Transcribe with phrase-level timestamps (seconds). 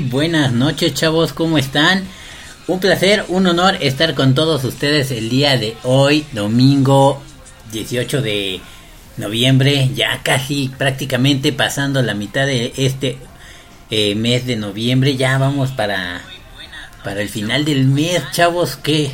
[0.00, 2.04] Buenas noches chavos, ¿cómo están?
[2.66, 7.22] Un placer, un honor estar con todos ustedes el día de hoy, domingo
[7.70, 8.60] 18 de
[9.16, 13.18] noviembre, ya casi prácticamente pasando la mitad de este
[13.90, 16.22] eh, mes de noviembre, ya vamos para,
[17.04, 19.10] para el final del mes, chavos, que...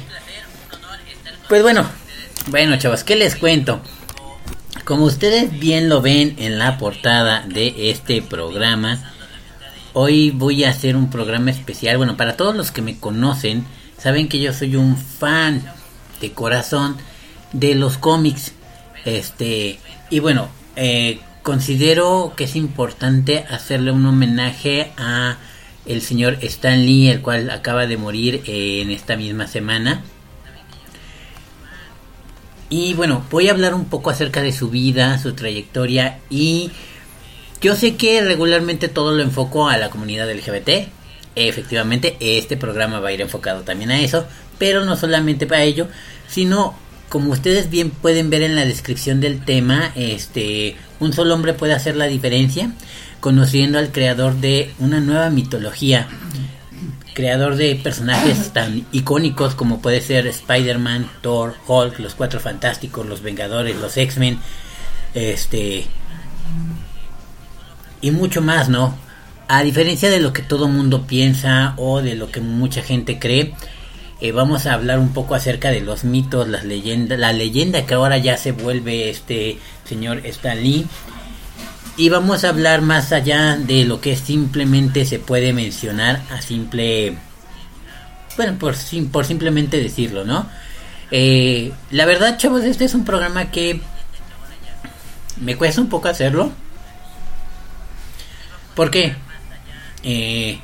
[1.49, 1.85] Pues bueno,
[2.47, 3.81] bueno chavos, ¿qué les cuento?
[4.85, 9.13] Como ustedes bien lo ven en la portada de este programa,
[9.93, 11.97] Hoy voy a hacer un programa especial.
[11.97, 13.65] Bueno, para todos los que me conocen,
[13.99, 15.63] saben que yo soy un fan
[16.21, 16.97] de corazón
[17.53, 18.53] de los cómics.
[19.05, 25.39] Este, y bueno, eh, considero que es importante hacerle un homenaje a
[25.87, 30.05] el señor Stan Lee, el cual acaba de morir eh, en esta misma semana.
[32.69, 36.71] Y bueno, voy a hablar un poco acerca de su vida, su trayectoria y
[37.61, 40.89] yo sé que regularmente todo lo enfoco a la comunidad LGBT.
[41.37, 44.27] Efectivamente, este programa va a ir enfocado también a eso,
[44.59, 45.89] pero no solamente para ello,
[46.29, 46.75] sino
[47.09, 51.73] como ustedes bien pueden ver en la descripción del tema, este un solo hombre puede
[51.73, 52.73] hacer la diferencia,
[53.21, 56.09] conociendo al creador de una nueva mitología,
[57.15, 63.23] creador de personajes tan icónicos como puede ser Spider-Man, Thor, Hulk, los Cuatro Fantásticos, los
[63.23, 64.39] Vengadores, los X-Men,
[65.15, 65.87] este
[68.01, 68.97] y mucho más, ¿no?
[69.49, 73.55] A diferencia de lo que todo mundo piensa o de lo que mucha gente cree,
[74.21, 77.95] eh, vamos a hablar un poco acerca de los mitos, las leyendas, la leyenda que
[77.95, 80.87] ahora ya se vuelve este señor Stan Lee.
[81.97, 87.17] Y vamos a hablar más allá de lo que simplemente se puede mencionar a simple...
[88.37, 88.75] Bueno, por,
[89.11, 90.47] por simplemente decirlo, ¿no?
[91.11, 93.81] Eh, la verdad, chavos, este es un programa que
[95.41, 96.53] me cuesta un poco hacerlo.
[98.81, 99.13] ¿Por qué?
[100.05, 100.59] Eh,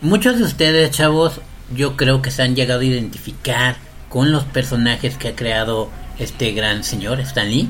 [0.00, 1.42] muchos de ustedes, chavos,
[1.76, 3.76] yo creo que se han llegado a identificar
[4.08, 7.68] con los personajes que ha creado este gran señor, Stan Lee,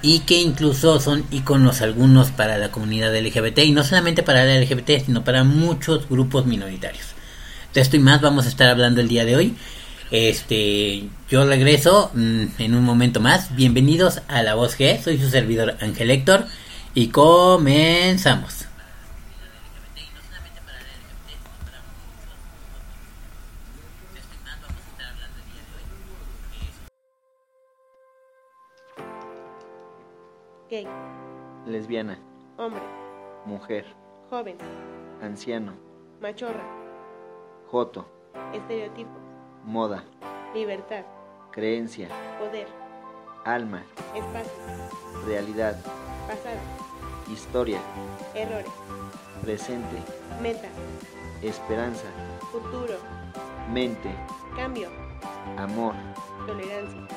[0.00, 4.58] y que incluso son iconos algunos para la comunidad LGBT, y no solamente para la
[4.58, 7.08] LGBT, sino para muchos grupos minoritarios.
[7.74, 9.54] De esto y más vamos a estar hablando el día de hoy.
[10.12, 13.54] Este, yo regreso mmm, en un momento más.
[13.54, 16.46] Bienvenidos a La Voz G, soy su servidor Ángel Héctor,
[16.94, 18.63] y comenzamos.
[31.66, 32.18] Lesbiana,
[32.58, 32.82] hombre,
[33.46, 33.86] mujer,
[34.30, 34.56] joven,
[35.22, 35.72] anciano,
[36.20, 36.62] machorra,
[37.70, 38.06] joto,
[38.52, 39.22] estereotipos,
[39.64, 40.04] moda,
[40.54, 41.04] libertad,
[41.52, 42.08] creencia,
[42.38, 42.66] poder,
[43.44, 43.82] alma,
[44.14, 44.52] espacio,
[45.26, 45.76] realidad,
[46.26, 46.60] pasado,
[47.32, 47.80] historia,
[48.34, 48.70] errores,
[49.42, 49.96] presente,
[50.42, 50.68] meta,
[51.42, 52.06] esperanza,
[52.52, 52.94] futuro,
[53.72, 54.14] mente,
[54.54, 54.90] cambio,
[55.56, 55.94] amor,
[56.46, 57.08] tolerancia,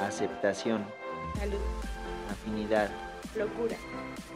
[0.00, 0.84] aceptación,
[1.38, 1.60] salud,
[2.30, 2.90] afinidad,
[3.36, 3.76] locura,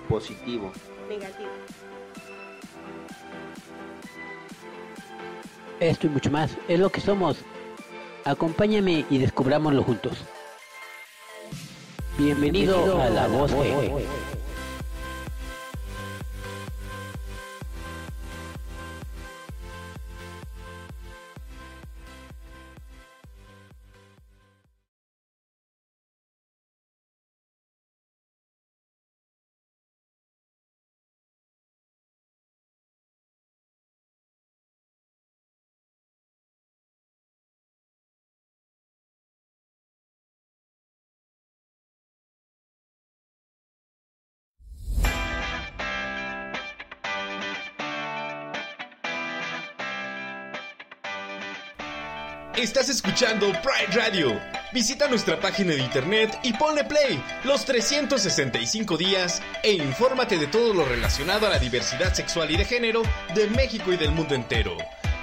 [0.09, 0.73] positivo,
[1.09, 1.50] negativo.
[5.81, 7.38] Esto y mucho más es lo que somos.
[8.25, 10.19] Acompáñame y descubrámoslo juntos.
[12.19, 14.06] Bienvenido, a la voz G.
[52.67, 54.41] Estás escuchando Pride Radio.
[54.73, 60.75] Visita nuestra página de internet y ponle play los 365 días e infórmate de todo
[60.75, 63.03] lo relacionado a la diversidad sexual y de género
[63.37, 64.77] de México y del mundo entero.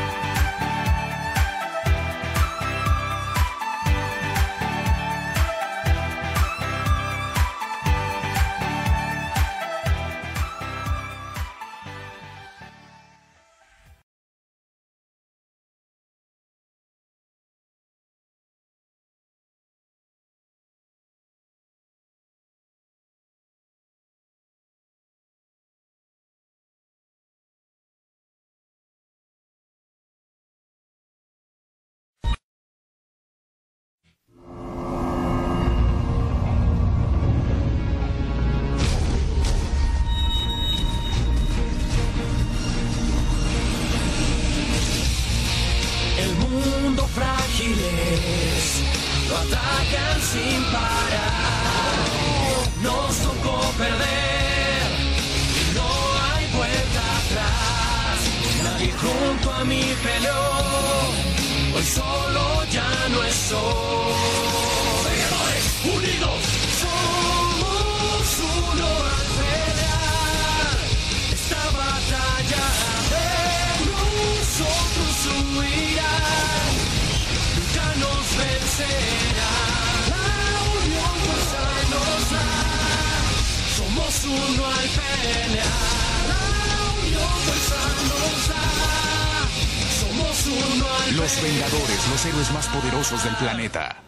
[91.18, 91.42] Los.
[91.42, 94.07] Vengadores, los héroes más poderosos del planeta.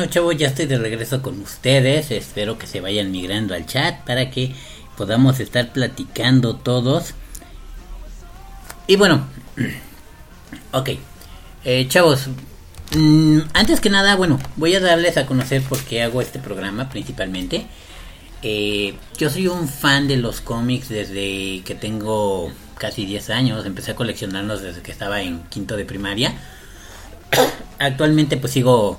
[0.00, 2.10] Bueno, chavos, ya estoy de regreso con ustedes.
[2.10, 4.54] Espero que se vayan migrando al chat para que
[4.96, 7.12] podamos estar platicando todos.
[8.86, 9.28] Y bueno,
[10.72, 10.88] ok,
[11.66, 12.28] eh, chavos,
[12.96, 16.88] mm, antes que nada, bueno, voy a darles a conocer por qué hago este programa
[16.88, 17.66] principalmente.
[18.42, 23.66] Eh, yo soy un fan de los cómics desde que tengo casi 10 años.
[23.66, 26.32] Empecé a coleccionarlos desde que estaba en quinto de primaria.
[27.78, 28.98] Actualmente pues sigo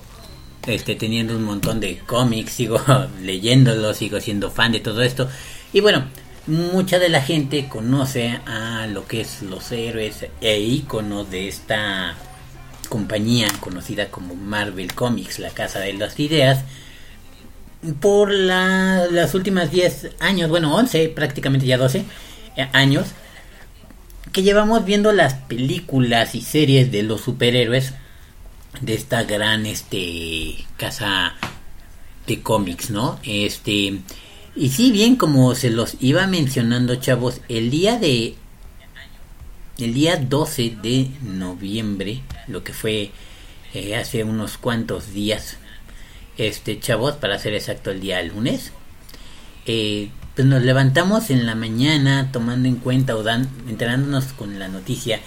[0.68, 2.82] este, teniendo un montón de cómics, sigo
[3.22, 5.30] leyéndolos, sigo siendo fan de todo esto.
[5.74, 6.06] Y bueno,
[6.48, 12.15] mucha de la gente conoce a lo que es los héroes e íconos de esta
[12.89, 16.65] compañía conocida como Marvel Comics, la casa de las ideas
[18.00, 22.06] por la, las últimas 10 años, bueno, 11, prácticamente ya 12
[22.56, 23.08] eh, años,
[24.32, 27.94] que llevamos viendo las películas y series de los superhéroes
[28.82, 31.36] de esta gran este casa
[32.28, 33.20] de cómics, ¿no?
[33.24, 34.00] Este
[34.56, 38.36] y si bien como se los iba mencionando, chavos, el día de
[39.78, 43.12] el día 12 de noviembre, lo que fue
[43.74, 45.58] eh, hace unos cuantos días,
[46.38, 48.74] este chavos, para ser exacto el día lunes.
[49.66, 54.68] Eh, pues nos levantamos en la mañana tomando en cuenta o dan, enterándonos con la
[54.68, 55.20] noticia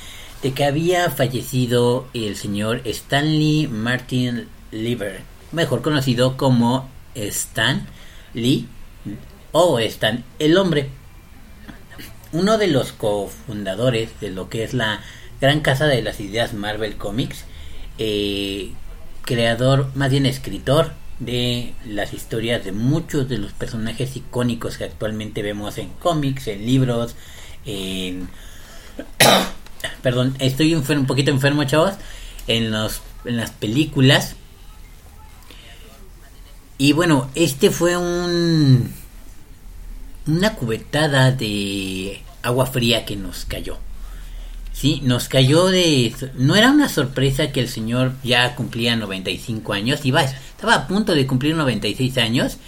[0.44, 5.22] de que había fallecido el señor Stanley Martin Lieber,
[5.52, 7.86] mejor conocido como Stan
[8.34, 8.68] Lee
[9.52, 10.90] o Stan el hombre.
[12.32, 15.00] Uno de los cofundadores de lo que es la
[15.40, 17.46] gran casa de las ideas Marvel Comics,
[17.96, 18.72] eh,
[19.22, 25.42] creador, más bien escritor de las historias de muchos de los personajes icónicos que actualmente
[25.42, 27.14] vemos en cómics, en libros,
[27.64, 28.28] en...
[30.02, 31.94] Perdón, estoy un poquito enfermo, chavos.
[32.46, 34.36] En, los, en las películas.
[36.78, 38.92] Y bueno, este fue un...
[40.26, 43.78] Una cubetada de agua fría que nos cayó.
[44.72, 46.14] Sí, nos cayó de...
[46.34, 51.14] No era una sorpresa que el señor ya cumplía 95 años, iba, estaba a punto
[51.14, 52.58] de cumplir 96 años.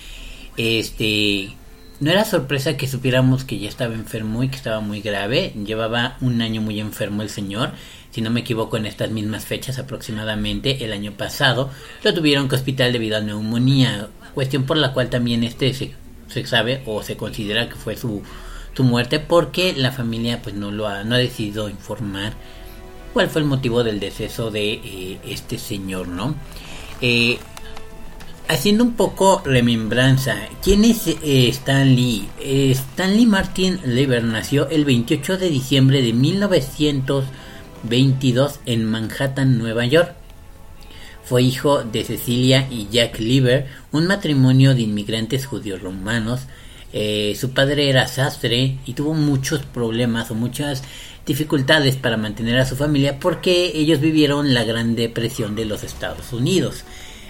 [0.57, 1.55] Este...
[1.99, 5.55] No era sorpresa que supiéramos que ya estaba enfermo y que estaba muy grave.
[5.65, 7.73] Llevaba un año muy enfermo el señor.
[8.11, 11.71] Si no me equivoco, en estas mismas fechas aproximadamente, el año pasado,
[12.03, 14.09] lo tuvieron que hospital debido a neumonía.
[14.35, 15.95] Cuestión por la cual también este se,
[16.29, 18.23] se sabe o se considera que fue su,
[18.75, 22.35] su muerte porque la familia pues no lo ha, no ha decidido informar
[23.15, 26.35] cuál fue el motivo del deceso de eh, este señor, ¿no?
[27.01, 27.39] Eh,
[28.49, 32.29] haciendo un poco remembranza, ¿quién es eh, Stan Lee?
[32.41, 40.15] Eh, Stanley Martin Lever nació el 28 de diciembre de 1922 en Manhattan, Nueva York.
[41.25, 46.43] Fue hijo de Cecilia y Jack Lever, un matrimonio de inmigrantes judíos romanos.
[46.93, 50.85] Eh, su padre era sastre y tuvo muchos problemas o muchas
[51.27, 56.33] dificultades para mantener a su familia porque ellos vivieron la Gran Depresión de los Estados
[56.33, 56.85] Unidos.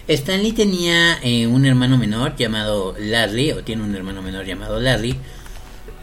[0.09, 5.17] Stanley tenía eh, un hermano menor llamado Larry, o tiene un hermano menor llamado Larry.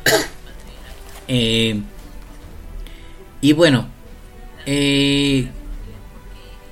[1.28, 1.82] eh,
[3.40, 3.88] y bueno,
[4.66, 5.48] eh,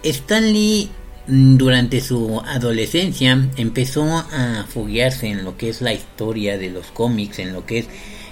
[0.03, 0.89] Stanley
[1.27, 6.87] mm, durante su adolescencia empezó a foguearse en lo que es la historia de los
[6.87, 7.87] cómics, en lo que es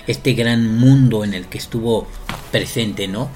[0.08, 2.06] este gran mundo en el que estuvo
[2.52, 3.30] presente, ¿no?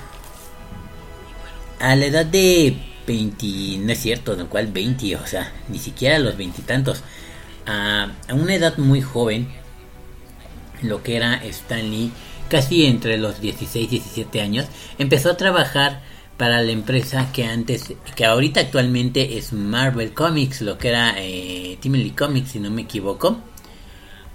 [1.80, 6.20] A la edad de 20, no es cierto, del cual 20, o sea, ni siquiera
[6.20, 7.04] los veintitantos,
[7.66, 9.48] a, a una edad muy joven,
[10.82, 12.12] lo que era Stanley,
[12.50, 14.68] casi entre los 16 y 17 años,
[14.98, 16.02] empezó a trabajar
[16.38, 21.78] para la empresa que antes, que ahorita actualmente es Marvel Comics, lo que era eh,
[21.80, 23.38] Timely Comics, si no me equivoco.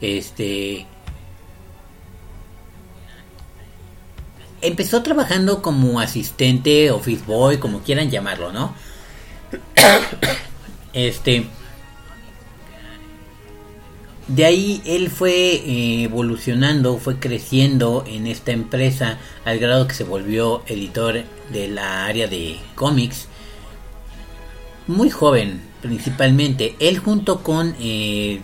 [0.00, 0.86] Este.
[4.60, 8.74] Empezó trabajando como asistente, office boy, como quieran llamarlo, ¿no?
[10.92, 11.46] Este.
[14.26, 20.04] De ahí él fue eh, evolucionando, fue creciendo en esta empresa al grado que se
[20.04, 23.26] volvió editor de la área de cómics.
[24.86, 26.76] Muy joven, principalmente.
[26.78, 28.40] Él junto con eh,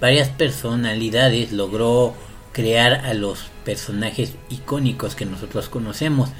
[0.00, 2.14] varias personalidades logró
[2.52, 6.30] crear a los personajes icónicos que nosotros conocemos.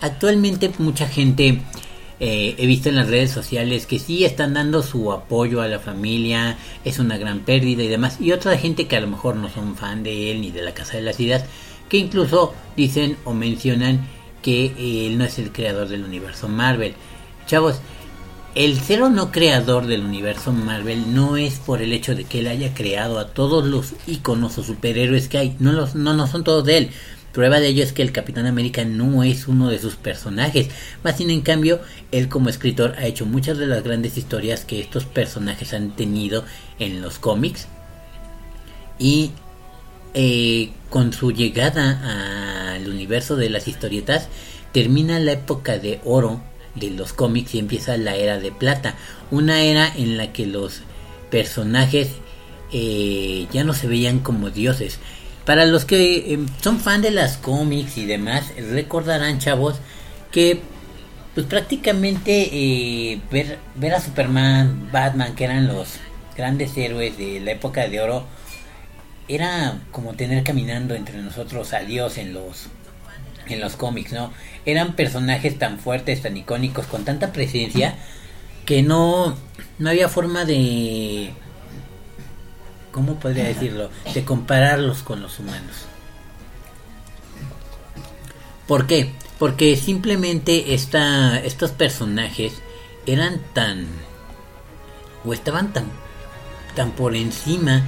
[0.00, 1.62] Actualmente mucha gente
[2.20, 5.80] eh, he visto en las redes sociales que sí están dando su apoyo a la
[5.80, 8.20] familia, es una gran pérdida y demás.
[8.20, 10.74] Y otra gente que a lo mejor no son fan de él ni de la
[10.74, 11.44] Casa de las Ideas,
[11.88, 14.06] que incluso dicen o mencionan
[14.42, 16.94] que él no es el creador del universo Marvel.
[17.46, 17.80] Chavos,
[18.54, 22.38] el ser o no creador del universo Marvel no es por el hecho de que
[22.38, 25.56] él haya creado a todos los iconos o superhéroes que hay.
[25.58, 26.90] No, los, no, no son todos de él.
[27.32, 30.68] Prueba de ello es que el Capitán América no es uno de sus personajes.
[31.02, 31.80] Más sin en cambio,
[32.12, 36.44] él como escritor ha hecho muchas de las grandes historias que estos personajes han tenido
[36.78, 37.66] en los cómics.
[39.00, 39.32] Y
[40.14, 44.28] eh, con su llegada al universo de las historietas,
[44.70, 46.40] termina la época de oro
[46.74, 48.96] de los cómics y empieza la era de plata.
[49.30, 50.80] Una era en la que los
[51.30, 52.10] personajes
[52.72, 54.98] eh, ya no se veían como dioses.
[55.44, 59.76] Para los que eh, son fan de las cómics y demás, recordarán chavos
[60.30, 60.60] que
[61.34, 65.88] pues prácticamente eh, ver, ver a Superman, Batman, que eran los
[66.36, 68.24] grandes héroes de la época de oro,
[69.26, 72.66] era como tener caminando entre nosotros a Dios en los
[73.48, 74.32] en los cómics, ¿no?
[74.64, 77.96] Eran personajes tan fuertes, tan icónicos, con tanta presencia
[78.64, 79.36] que no
[79.78, 81.32] no había forma de
[82.92, 83.90] ¿cómo podría decirlo?
[84.12, 85.86] de compararlos con los humanos.
[88.66, 89.12] ¿Por qué?
[89.38, 92.54] Porque simplemente esta, estos personajes
[93.04, 93.86] eran tan
[95.24, 95.86] o estaban tan
[96.74, 97.82] tan por encima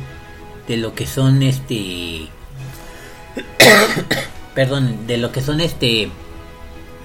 [0.68, 2.28] de lo que son este
[4.56, 6.10] perdón de lo que son este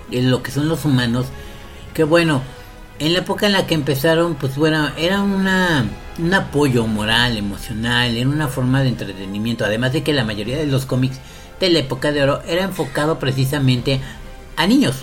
[0.09, 1.27] de lo que son los humanos
[1.93, 2.41] que bueno
[2.97, 5.85] en la época en la que empezaron pues bueno era una
[6.17, 10.65] un apoyo moral emocional era una forma de entretenimiento además de que la mayoría de
[10.65, 11.19] los cómics
[11.61, 14.01] de la época de oro era enfocado precisamente
[14.57, 14.97] a niños.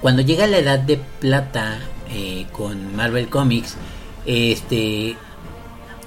[0.00, 1.78] Cuando llega la edad de plata
[2.10, 3.76] eh, con Marvel Comics
[4.24, 5.16] este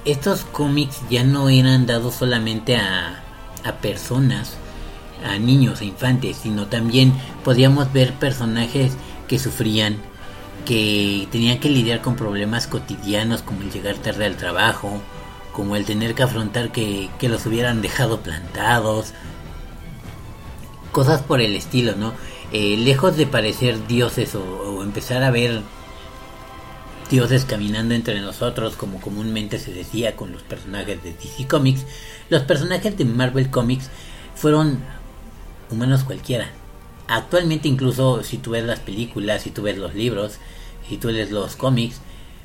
[0.04, 3.22] estos cómics ya no eran dados solamente a,
[3.64, 4.56] a personas,
[5.24, 7.12] a niños, a infantes, sino también
[7.44, 8.92] podíamos ver personajes
[9.28, 9.96] que sufrían,
[10.64, 15.00] que tenían que lidiar con problemas cotidianos como el llegar tarde al trabajo,
[15.52, 19.12] como el tener que afrontar que, que los hubieran dejado plantados,
[20.92, 22.12] cosas por el estilo, ¿no?
[22.52, 25.62] Eh, lejos de parecer dioses o empezar a ver
[27.10, 31.84] dioses caminando entre nosotros, como comúnmente se decía con los personajes de DC Comics,
[32.30, 33.90] los personajes de Marvel Comics
[34.34, 34.80] fueron
[35.70, 36.50] humanos cualquiera.
[37.08, 40.38] Actualmente incluso si tú ves las películas, si tú ves los libros,
[40.88, 42.00] si tú lees los cómics,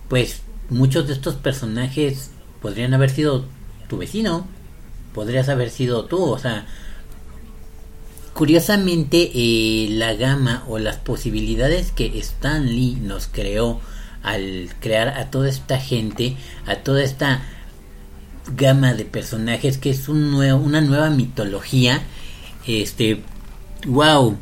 [0.09, 3.45] pues muchos de estos personajes podrían haber sido
[3.87, 4.47] tu vecino,
[5.13, 6.65] podrías haber sido tú, o sea,
[8.33, 13.79] curiosamente eh, la gama o las posibilidades que Stan Lee nos creó
[14.23, 16.35] al crear a toda esta gente,
[16.65, 17.43] a toda esta
[18.57, 22.01] gama de personajes que es un nuevo, una nueva mitología,
[22.67, 23.21] este,
[23.87, 24.37] wow,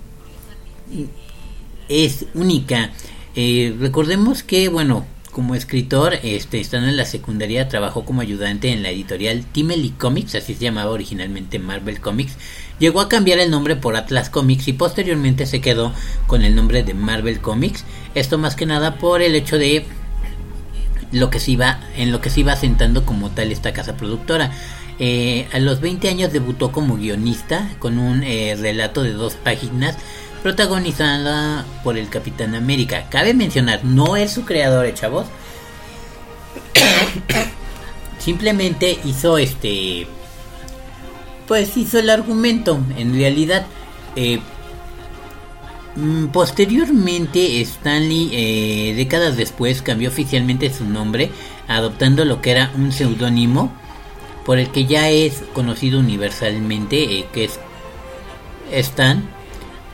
[1.89, 2.91] es única.
[3.35, 8.83] Eh, recordemos que, bueno, como escritor, este, estando en la secundaria, trabajó como ayudante en
[8.83, 12.37] la editorial Timely Comics, así se llamaba originalmente Marvel Comics.
[12.79, 15.91] Llegó a cambiar el nombre por Atlas Comics y posteriormente se quedó
[16.27, 17.83] con el nombre de Marvel Comics.
[18.13, 19.85] Esto más que nada por el hecho de
[21.11, 24.51] lo que se iba, en lo que se iba asentando como tal esta casa productora.
[24.99, 29.97] Eh, a los 20 años debutó como guionista con un eh, relato de dos páginas
[30.43, 33.07] protagonizada por el Capitán América.
[33.09, 35.25] Cabe mencionar, no es su creador, ¿eh, chavos.
[38.19, 40.05] Simplemente hizo este.
[41.47, 42.79] Pues hizo el argumento.
[42.97, 43.65] En realidad,
[44.17, 44.41] eh,
[45.95, 51.31] mm, posteriormente, Stanley, eh, décadas después, cambió oficialmente su nombre,
[51.69, 53.71] adoptando lo que era un seudónimo
[54.45, 57.59] por el que ya es conocido universalmente, eh, que es
[58.71, 59.23] Stan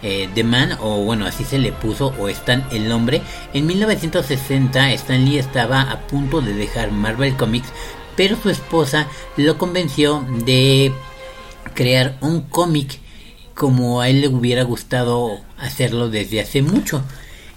[0.01, 3.21] eh, The Man, o bueno, así se le puso, o Stan el nombre.
[3.53, 7.69] En 1960 Stan Lee estaba a punto de dejar Marvel Comics,
[8.15, 9.07] pero su esposa
[9.37, 10.93] lo convenció de
[11.73, 12.99] crear un cómic
[13.53, 17.03] como a él le hubiera gustado hacerlo desde hace mucho.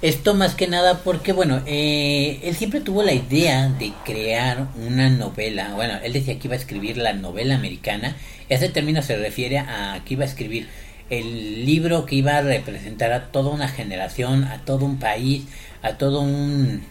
[0.03, 5.09] Esto más que nada porque, bueno, eh, él siempre tuvo la idea de crear una
[5.09, 5.75] novela.
[5.75, 8.17] Bueno, él decía que iba a escribir la novela americana.
[8.49, 10.69] Ese término se refiere a que iba a escribir
[11.09, 15.45] el libro que iba a representar a toda una generación, a todo un país,
[15.83, 16.83] a todo un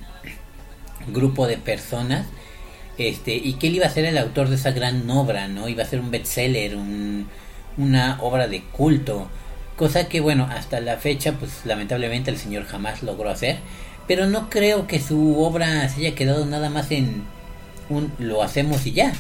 [1.08, 2.28] grupo de personas,
[2.98, 5.68] este, y que él iba a ser el autor de esa gran obra, ¿no?
[5.68, 7.28] Iba a ser un bestseller, un,
[7.78, 9.30] una obra de culto,
[9.76, 13.60] cosa que bueno, hasta la fecha, pues lamentablemente el señor jamás logró hacer,
[14.08, 17.24] pero no creo que su obra se haya quedado nada más en
[17.90, 19.14] un lo hacemos y ya,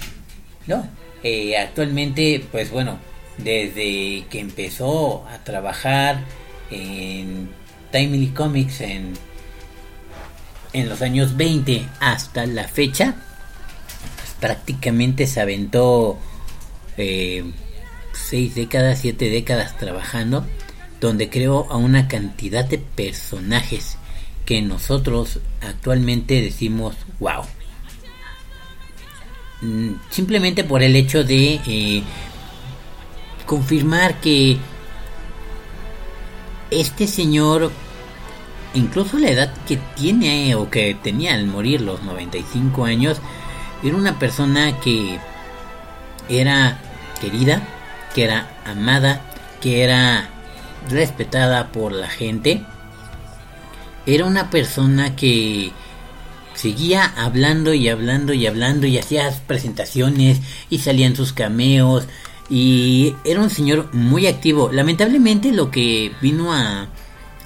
[0.67, 0.87] ¿no?
[1.23, 2.97] Eh, actualmente, pues bueno,
[3.37, 6.23] desde que empezó a trabajar
[6.69, 7.49] en
[7.91, 9.13] Timely Comics en
[10.73, 13.15] en los años 20 hasta la fecha,
[14.17, 16.17] pues, prácticamente se aventó
[16.97, 17.43] eh,
[18.21, 20.45] seis décadas, siete décadas trabajando,
[20.99, 23.97] donde creó a una cantidad de personajes
[24.45, 27.43] que nosotros actualmente decimos wow.
[29.61, 32.03] Mm, Simplemente por el hecho de eh,
[33.45, 34.57] confirmar que
[36.69, 37.71] este señor,
[38.73, 43.19] incluso la edad que tiene o que tenía al morir los 95 años,
[43.83, 45.19] era una persona que
[46.29, 46.79] era
[47.19, 47.61] querida,
[48.13, 49.21] que era amada,
[49.61, 50.29] que era
[50.89, 52.63] respetada por la gente.
[54.05, 55.71] Era una persona que
[56.53, 62.07] seguía hablando y hablando y hablando y hacía presentaciones y salían sus cameos
[62.49, 64.69] y era un señor muy activo.
[64.71, 66.89] Lamentablemente lo que vino a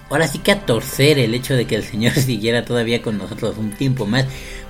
[0.09, 3.57] ahora sí que a torcer el hecho de que el señor siguiera todavía con nosotros
[3.57, 4.25] un tiempo más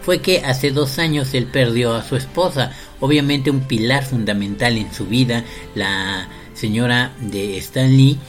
[0.06, 4.94] fue que hace dos años él perdió a su esposa, obviamente un pilar fundamental en
[4.94, 8.20] su vida, la señora de Stan Lee,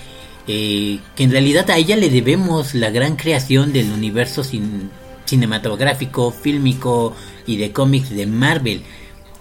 [0.49, 4.89] eh, que en realidad a ella le debemos la gran creación del universo cin-
[5.27, 7.15] cinematográfico, fílmico
[7.47, 8.83] y de cómics de Marvel.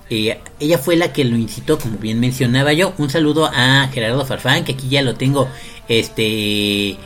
[0.10, 2.94] Eh, ella fue la que lo incitó, como bien mencionaba yo.
[2.98, 5.48] Un saludo a Gerardo Farfán, que aquí ya lo tengo,
[5.88, 6.98] este,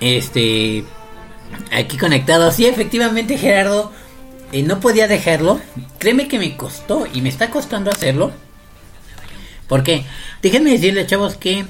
[0.00, 0.84] este,
[1.72, 2.50] aquí conectado.
[2.50, 3.92] Sí, efectivamente, Gerardo,
[4.52, 5.60] eh, no podía dejarlo.
[5.98, 8.32] Créeme que me costó y me está costando hacerlo.
[9.68, 10.04] Porque,
[10.42, 11.64] déjenme decirles, chavos, que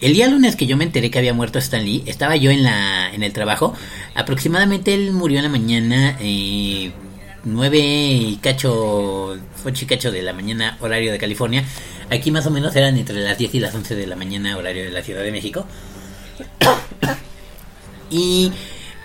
[0.00, 2.62] el día lunes que yo me enteré que había muerto Stan Lee, estaba yo en
[2.62, 3.74] la en el trabajo.
[4.14, 6.92] Aproximadamente él murió en la mañana, eh,
[7.44, 11.64] 9 y cacho, 8 y cacho de la mañana, horario de California.
[12.10, 14.84] Aquí más o menos eran entre las 10 y las 11 de la mañana, horario
[14.84, 15.66] de la Ciudad de México.
[18.10, 18.52] y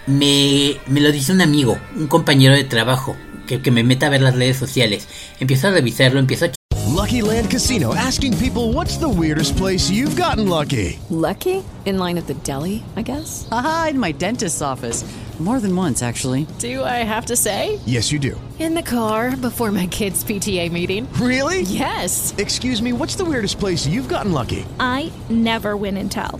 [0.07, 3.15] me, me lo dice un amigo, un compañero de trabajo,
[3.47, 5.07] que, que me meta a ver las redes sociales.
[5.39, 6.55] Empiezo a revisarlo, empiezo a
[6.95, 10.97] Lucky Land Casino asking people what's the weirdest place you've gotten lucky?
[11.09, 11.61] Lucky?
[11.85, 13.47] In line at the deli, I guess?
[13.51, 15.03] Aha, in my dentist's office.
[15.37, 16.47] More than once, actually.
[16.59, 17.81] Do I have to say?
[17.85, 18.39] Yes, you do.
[18.57, 21.11] In the car before my kids' PTA meeting.
[21.19, 21.63] Really?
[21.63, 22.33] Yes.
[22.37, 24.65] Excuse me, what's the weirdest place you've gotten lucky?
[24.79, 26.39] I never win and tell.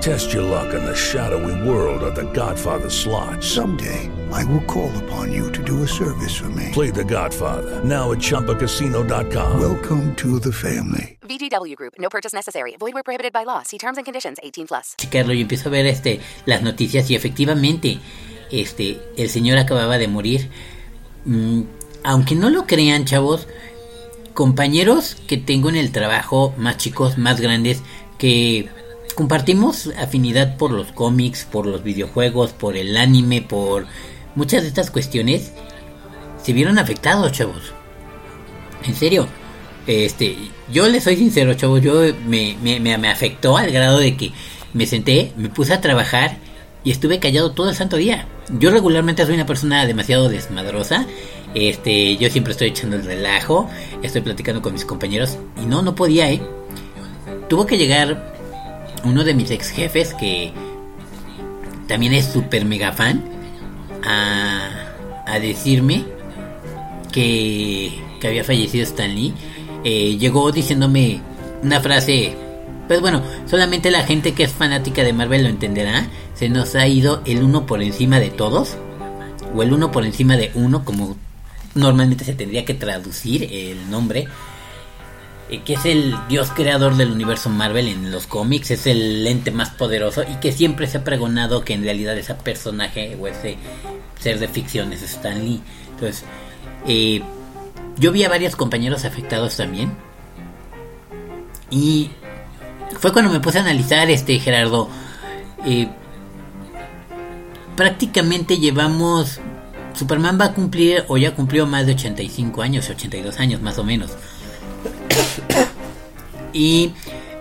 [0.00, 3.42] Test your luck in the shadowy world of The Godfather slot.
[3.42, 6.70] Someday, I will call upon you to do a service for me.
[6.72, 9.60] Play The Godfather now at ChumbaCasino.com.
[9.60, 11.18] Welcome to the family.
[11.22, 11.94] VGW Group.
[11.98, 12.76] No purchase necessary.
[12.78, 13.62] Void where prohibited by law.
[13.62, 14.38] See terms and conditions.
[14.42, 14.94] 18 plus.
[14.96, 17.98] checarlo y empiezo a ver este las noticias y efectivamente
[18.50, 20.50] este el señor acababa de morir
[21.26, 21.62] Mm,
[22.04, 23.48] aunque no lo crean chavos
[24.32, 27.82] compañeros que tengo en el trabajo más chicos más grandes
[28.16, 28.68] que
[29.16, 33.86] compartimos afinidad por los cómics por los videojuegos por el anime por
[34.36, 35.50] muchas de estas cuestiones
[36.40, 37.72] se vieron afectados chavos
[38.84, 39.26] en serio
[39.86, 40.36] este,
[40.72, 44.32] yo le soy sincero, chavos, yo me, me, me, me afectó al grado de que
[44.72, 46.38] me senté, me puse a trabajar
[46.82, 48.26] y estuve callado todo el santo día.
[48.58, 51.06] Yo regularmente soy una persona demasiado desmadrosa.
[51.54, 53.70] Este, yo siempre estoy echando el relajo,
[54.02, 56.42] estoy platicando con mis compañeros y no, no podía, eh.
[57.48, 58.35] Tuvo que llegar
[59.04, 60.52] uno de mis ex jefes que
[61.86, 63.22] también es súper mega fan
[64.04, 64.82] a,
[65.40, 66.04] decirme
[67.12, 69.34] que, que había fallecido Stan Lee.
[69.84, 71.20] Eh, llegó diciéndome
[71.62, 72.34] una frase,
[72.88, 76.06] pues bueno, solamente la gente que es fanática de Marvel lo entenderá.
[76.34, 78.76] Se nos ha ido el uno por encima de todos,
[79.54, 81.16] o el uno por encima de uno, como
[81.74, 84.26] normalmente se tendría que traducir el nombre.
[85.48, 89.50] Eh, que es el dios creador del universo Marvel en los cómics, es el ente
[89.50, 93.56] más poderoso y que siempre se ha pregonado que en realidad ese personaje o ese
[94.18, 95.62] ser de ficción es Stan Lee.
[95.90, 96.24] Entonces,
[96.86, 97.22] eh,
[97.98, 99.92] yo vi a varios compañeros afectados también.
[101.70, 102.10] Y
[102.98, 104.88] fue cuando me puse a analizar este Gerardo.
[105.64, 105.88] eh,
[107.76, 109.40] prácticamente llevamos.
[109.94, 113.84] Superman va a cumplir, o ya cumplió más de 85 años, 82 años más o
[113.84, 114.10] menos.
[116.52, 116.92] y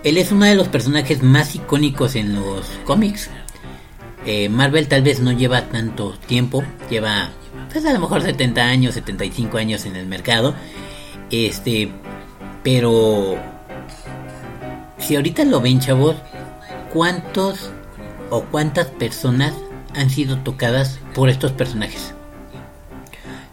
[0.04, 3.30] él es uno de los personajes más icónicos en los cómics.
[4.26, 7.30] Eh, Marvel tal vez no lleva tanto tiempo, lleva
[7.72, 10.56] pues a lo mejor 70 años, 75 años en el mercado.
[11.30, 11.92] Este,
[12.64, 13.38] pero
[14.98, 16.16] si ahorita lo ven, chavos,
[16.94, 17.70] ¿cuántos
[18.30, 19.54] o cuántas personas
[19.94, 22.14] han sido tocadas por estos personajes?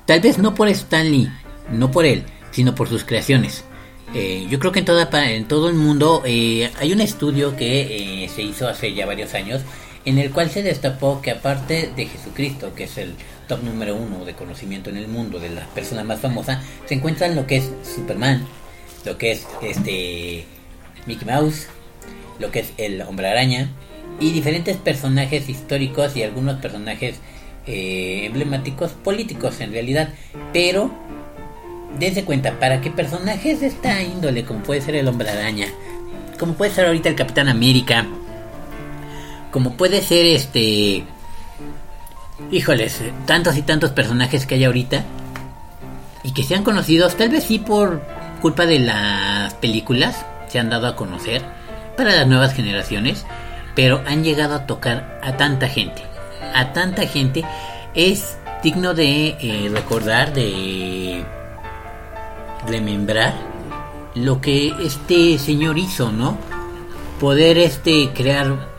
[0.07, 1.31] Tal vez no por Stan Lee,
[1.71, 3.65] no por él, sino por sus creaciones.
[4.15, 8.25] Eh, yo creo que en, toda, en todo el mundo eh, hay un estudio que
[8.25, 9.63] eh, se hizo hace ya varios años
[10.05, 13.15] en el cual se destapó que aparte de Jesucristo, que es el
[13.49, 17.35] top número uno de conocimiento en el mundo, de la persona más famosa, se encuentran
[17.35, 18.45] lo que es Superman,
[19.05, 20.45] lo que es este
[21.07, 21.69] Mickey Mouse,
[22.39, 23.71] lo que es el Hombre Araña
[24.21, 27.17] y diferentes personajes históricos y algunos personajes
[27.67, 30.09] eh, emblemáticos políticos en realidad,
[30.53, 30.91] pero
[31.99, 35.67] dense cuenta, para que personajes de esta índole, como puede ser el Hombre Araña,
[36.39, 38.07] como puede ser ahorita el Capitán América,
[39.51, 41.05] como puede ser este.
[42.51, 45.05] Híjoles, tantos y tantos personajes que hay ahorita
[46.25, 48.03] y que sean conocidos, tal vez sí por
[48.41, 51.43] culpa de las películas, se han dado a conocer
[51.97, 53.25] para las nuevas generaciones,
[53.77, 56.03] pero han llegado a tocar a tanta gente,
[56.55, 57.45] a tanta gente,
[57.95, 61.25] es digno de eh, recordar, de
[62.67, 63.35] remembrar
[64.15, 66.39] lo que este señor hizo, ¿no?
[67.21, 68.71] Poder este crear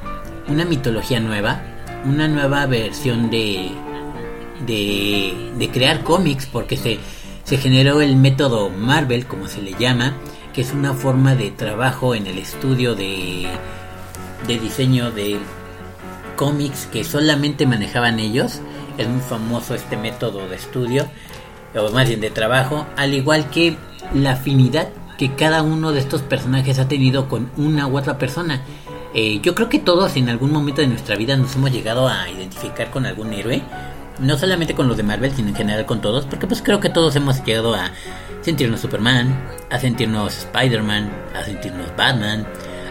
[0.48, 1.62] una mitología nueva,
[2.06, 3.72] una nueva versión de
[4.66, 7.00] de, crear cómics, porque se,
[7.44, 10.14] se generó el método Marvel, como se le llama,
[10.54, 13.48] que es una forma de trabajo en el estudio de,
[14.48, 15.38] de diseño de
[16.36, 18.60] cómics que solamente manejaban ellos.
[18.98, 21.08] Es muy famoso este método de estudio,
[21.76, 23.78] o más bien de trabajo, al igual que
[24.14, 28.62] la afinidad que cada uno de estos personajes ha tenido con una u otra persona.
[29.14, 32.30] Eh, yo creo que todos en algún momento de nuestra vida nos hemos llegado a
[32.30, 33.62] identificar con algún héroe.
[34.20, 36.26] No solamente con los de Marvel, sino en general con todos.
[36.26, 37.92] Porque pues creo que todos hemos llegado a
[38.42, 42.46] sentirnos Superman, a sentirnos Spider-Man, a sentirnos Batman,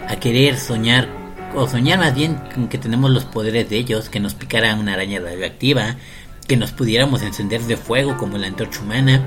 [0.07, 1.07] a querer soñar,
[1.55, 4.93] o soñar más bien con que tenemos los poderes de ellos, que nos picara una
[4.93, 5.95] araña radioactiva,
[6.45, 9.23] que nos pudiéramos encender de fuego como la antorcha humana.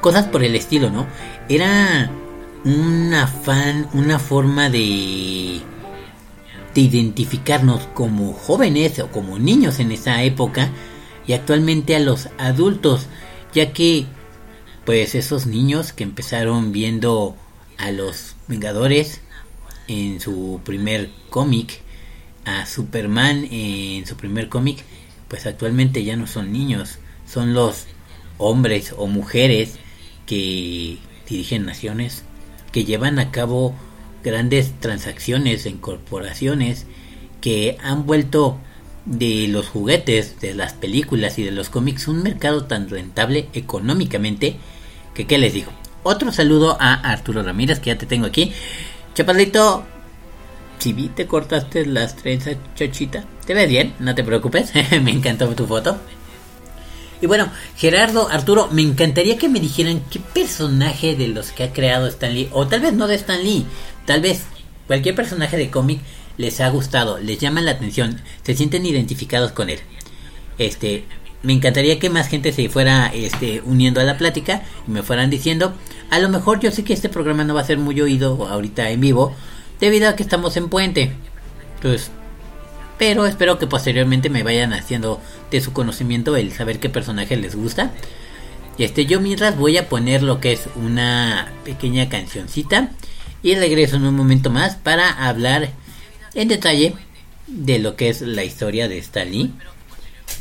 [0.00, 1.06] Cosas por el estilo, ¿no?
[1.48, 2.10] Era
[2.64, 5.62] un afán, una forma de
[6.74, 10.70] de identificarnos como jóvenes o como niños en esa época
[11.26, 13.06] y actualmente a los adultos,
[13.54, 14.06] ya que
[14.84, 17.36] pues esos niños que empezaron viendo
[17.78, 19.22] a los Vengadores
[19.88, 21.80] en su primer cómic,
[22.44, 24.84] a Superman en su primer cómic,
[25.28, 27.86] pues actualmente ya no son niños, son los
[28.38, 29.76] hombres o mujeres
[30.26, 32.24] que dirigen naciones,
[32.72, 33.74] que llevan a cabo
[34.22, 36.86] grandes transacciones en corporaciones
[37.40, 38.58] que han vuelto
[39.04, 44.56] de los juguetes, de las películas y de los cómics un mercado tan rentable económicamente
[45.14, 45.70] que qué les digo.
[46.02, 48.52] Otro saludo a Arturo Ramírez que ya te tengo aquí.
[49.14, 49.86] Chapadito,
[50.92, 53.24] vi te cortaste las trenzas, chochita.
[53.46, 54.72] Te ves bien, no te preocupes.
[55.02, 55.98] me encantó tu foto.
[57.20, 61.72] Y bueno, Gerardo, Arturo, me encantaría que me dijeran qué personaje de los que ha
[61.72, 63.64] creado Stan Lee, o tal vez no de Stan Lee,
[64.04, 64.42] tal vez
[64.86, 66.00] cualquier personaje de cómic
[66.36, 69.78] les ha gustado, les llama la atención, se sienten identificados con él.
[70.58, 71.04] Este,
[71.42, 75.30] me encantaría que más gente se fuera este, uniendo a la plática y me fueran
[75.30, 75.74] diciendo,
[76.10, 78.90] a lo mejor yo sé que este programa no va a ser muy oído ahorita
[78.90, 79.34] en vivo,
[79.80, 81.12] debido a que estamos en puente.
[81.76, 82.10] Entonces,
[82.98, 87.56] pero espero que posteriormente me vayan haciendo de su conocimiento el saber qué personaje les
[87.56, 87.90] gusta.
[88.78, 92.90] Y este, yo mientras voy a poner lo que es una pequeña cancioncita
[93.42, 95.70] y regreso en un momento más para hablar
[96.34, 96.94] en detalle
[97.46, 99.52] de lo que es la historia de Stan Lee.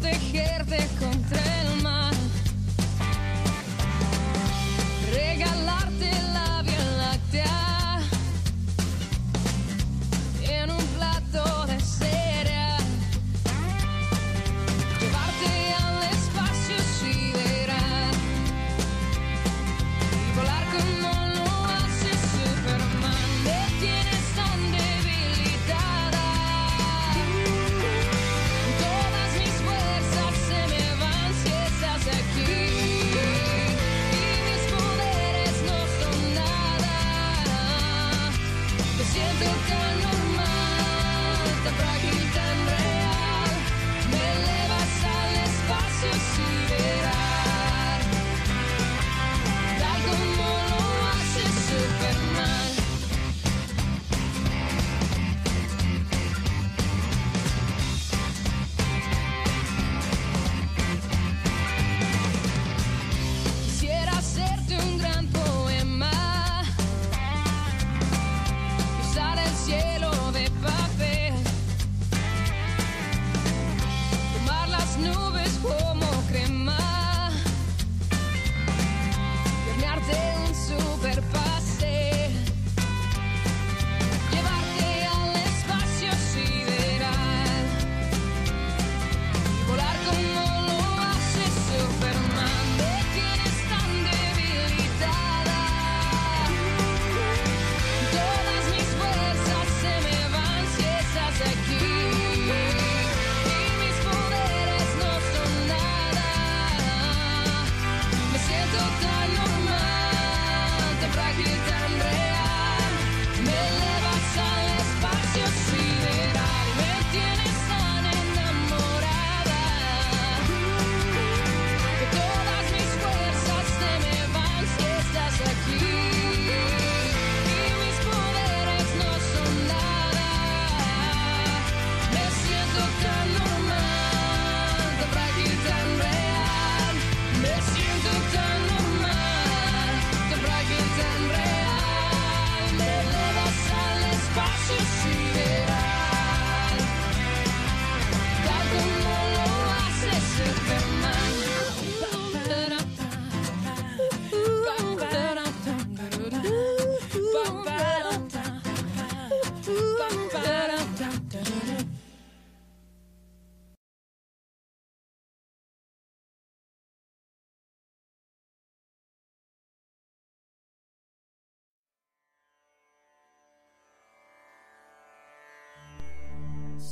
[0.00, 1.29] protegerte con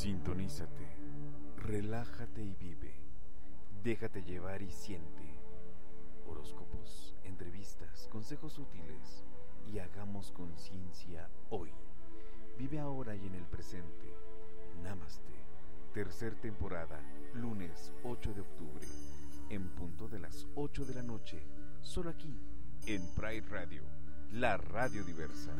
[0.09, 0.87] Sintonízate,
[1.59, 2.95] relájate y vive.
[3.85, 5.39] Déjate llevar y siente.
[6.27, 9.27] Horóscopos, entrevistas, consejos útiles
[9.71, 11.71] y hagamos conciencia hoy.
[12.57, 14.11] Vive ahora y en el presente.
[14.83, 15.35] Namaste.
[15.93, 16.99] Tercer temporada,
[17.35, 18.87] lunes 8 de octubre,
[19.51, 21.43] en punto de las 8 de la noche,
[21.83, 22.35] solo aquí,
[22.87, 23.83] en Pride Radio,
[24.33, 25.53] la radio diversa.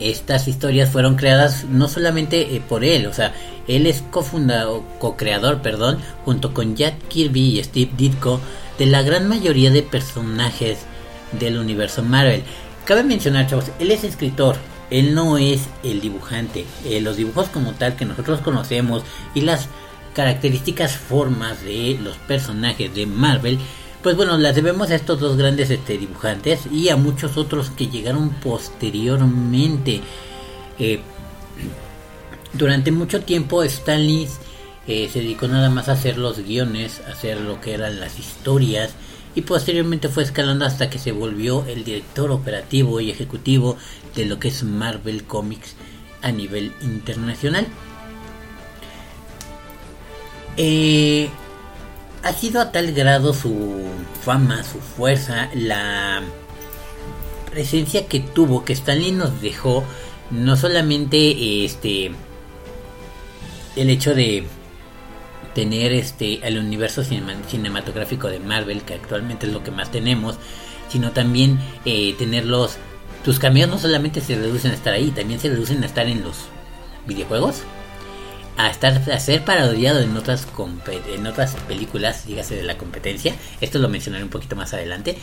[0.00, 3.34] estas historias fueron creadas no solamente eh, por él, o sea,
[3.66, 8.40] él es cofundador, co-creador, perdón, junto con Jack Kirby y Steve Ditko
[8.78, 10.78] de la gran mayoría de personajes
[11.38, 12.42] del universo Marvel.
[12.84, 14.56] Cabe mencionar, chavos, él es escritor,
[14.90, 16.64] él no es el dibujante.
[16.84, 19.02] Eh, los dibujos como tal que nosotros conocemos
[19.34, 19.68] y las
[20.14, 23.58] características formas de los personajes de Marvel
[24.02, 27.88] pues bueno, las debemos a estos dos grandes este, dibujantes y a muchos otros que
[27.88, 30.00] llegaron posteriormente.
[30.78, 31.00] Eh,
[32.52, 34.28] durante mucho tiempo Stan Lee
[34.86, 38.18] eh, se dedicó nada más a hacer los guiones, a hacer lo que eran las
[38.18, 38.92] historias
[39.34, 43.76] y posteriormente fue escalando hasta que se volvió el director operativo y ejecutivo
[44.14, 45.74] de lo que es Marvel Comics
[46.22, 47.66] a nivel internacional.
[50.56, 51.28] Eh,
[52.28, 53.88] ha sido a tal grado su
[54.22, 56.22] fama, su fuerza, la
[57.50, 59.82] presencia que tuvo que Stanley nos dejó
[60.30, 62.10] no solamente este
[63.76, 64.44] el hecho de
[65.54, 70.36] tener este el universo cinematográfico de Marvel que actualmente es lo que más tenemos
[70.90, 72.76] sino también eh, tener los
[73.24, 76.22] tus cameos no solamente se reducen a estar ahí también se reducen a estar en
[76.22, 76.36] los
[77.06, 77.62] videojuegos
[78.58, 80.46] a estar a ser parodiado en otras
[81.14, 83.34] en otras películas, dígase de la competencia.
[83.60, 85.16] Esto lo mencionaré un poquito más adelante.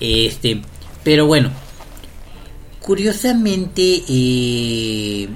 [0.00, 0.62] Este,
[1.04, 1.50] pero bueno,
[2.80, 5.28] curiosamente eh,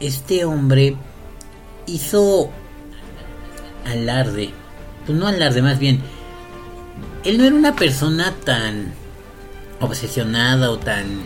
[0.00, 0.96] este hombre
[1.86, 2.50] hizo
[3.86, 4.50] alarde,
[5.06, 6.00] pues no alarde, más bien
[7.22, 8.92] él no era una persona tan
[9.80, 11.22] obsesionada o tan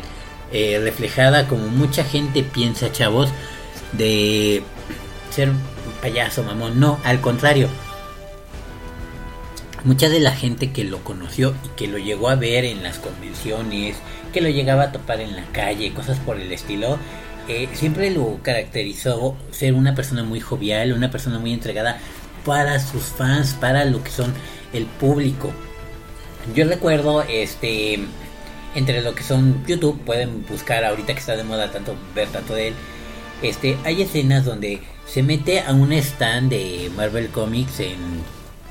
[0.53, 3.31] eh, reflejada como mucha gente piensa, chavos,
[3.93, 4.63] de
[5.31, 5.61] ser un
[6.01, 6.81] payaso, mamón.
[6.81, 7.69] No, al contrario.
[9.85, 12.99] Mucha de la gente que lo conoció y que lo llegó a ver en las
[12.99, 13.97] convenciones,
[14.33, 16.99] que lo llegaba a topar en la calle, cosas por el estilo,
[17.49, 21.99] eh, siempre lo caracterizó ser una persona muy jovial, una persona muy entregada
[22.45, 24.35] para sus fans, para lo que son
[24.73, 25.53] el público.
[26.55, 27.99] yo recuerdo, este,
[28.75, 32.55] entre lo que son YouTube, pueden buscar ahorita que está de moda tanto ver tanto
[32.55, 32.75] de él,
[33.43, 37.97] este, hay escenas donde se mete a un stand de Marvel Comics en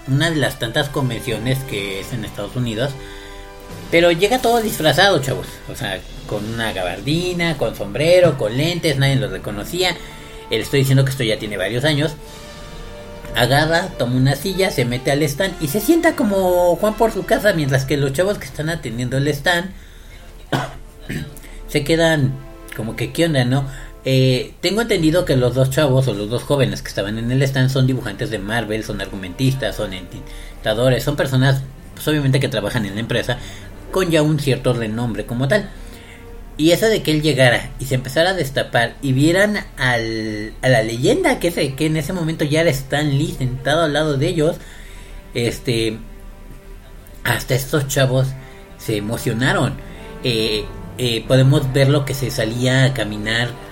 [0.07, 2.91] una de las tantas convenciones que es en Estados Unidos.
[3.91, 5.47] Pero llega todo disfrazado, chavos.
[5.69, 9.95] O sea, con una gabardina, con sombrero, con lentes, nadie lo reconocía.
[10.49, 12.15] Le estoy diciendo que esto ya tiene varios años.
[13.35, 17.25] Agarra, toma una silla, se mete al stand y se sienta como Juan por su
[17.25, 19.71] casa, mientras que los chavos que están atendiendo el stand
[21.67, 22.33] se quedan
[22.75, 23.67] como que, ¿qué onda, no?
[24.09, 27.41] Eh, tengo entendido que los dos chavos o los dos jóvenes que estaban en el
[27.41, 31.61] stand son dibujantes de Marvel, son argumentistas, son entintadores, son personas,
[31.93, 33.37] pues obviamente que trabajan en la empresa,
[33.91, 35.69] con ya un cierto renombre como tal.
[36.55, 40.69] Y eso de que él llegara y se empezara a destapar y vieran al, a
[40.69, 44.25] la leyenda que, que en ese momento ya era Stan Lee sentado al lado de
[44.25, 44.55] ellos,
[45.33, 45.97] este,
[47.25, 48.27] hasta estos chavos
[48.77, 49.73] se emocionaron.
[50.23, 50.63] Eh,
[50.97, 53.66] eh, podemos ver lo que se salía a caminar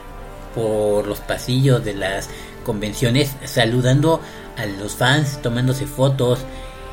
[0.56, 2.30] por los pasillos de las
[2.64, 4.22] convenciones saludando
[4.58, 6.39] a los fans, tomándose fotos,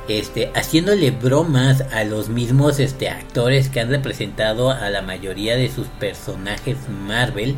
[0.08, 5.70] este, haciéndole bromas a los mismos este, actores que han representado a la mayoría de
[5.70, 7.54] sus personajes Marvel.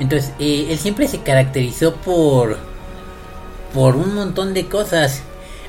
[0.00, 2.58] Entonces, eh, él siempre se caracterizó por
[3.76, 5.22] por un montón de cosas.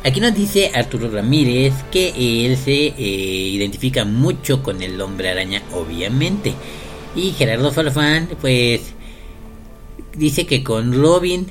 [0.05, 5.61] Aquí nos dice Arturo Ramírez que él se eh, identifica mucho con el hombre araña,
[5.73, 6.53] obviamente.
[7.15, 8.93] Y Gerardo Farfán, pues,
[10.15, 11.47] dice que con Robin,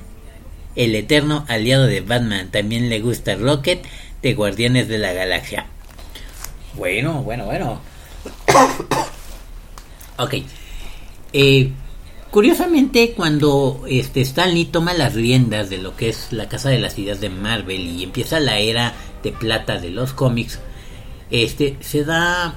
[0.75, 3.85] el eterno aliado de Batman, también le gusta Rocket
[4.23, 5.67] de Guardianes de la Galaxia.
[6.75, 7.81] Bueno, bueno, bueno.
[10.19, 10.35] ok.
[11.33, 11.71] Eh,
[12.31, 16.79] curiosamente, cuando este Stan Lee toma las riendas de lo que es la Casa de
[16.79, 20.61] las Ideas de Marvel y empieza la era de plata de los cómics,
[21.31, 22.55] este se da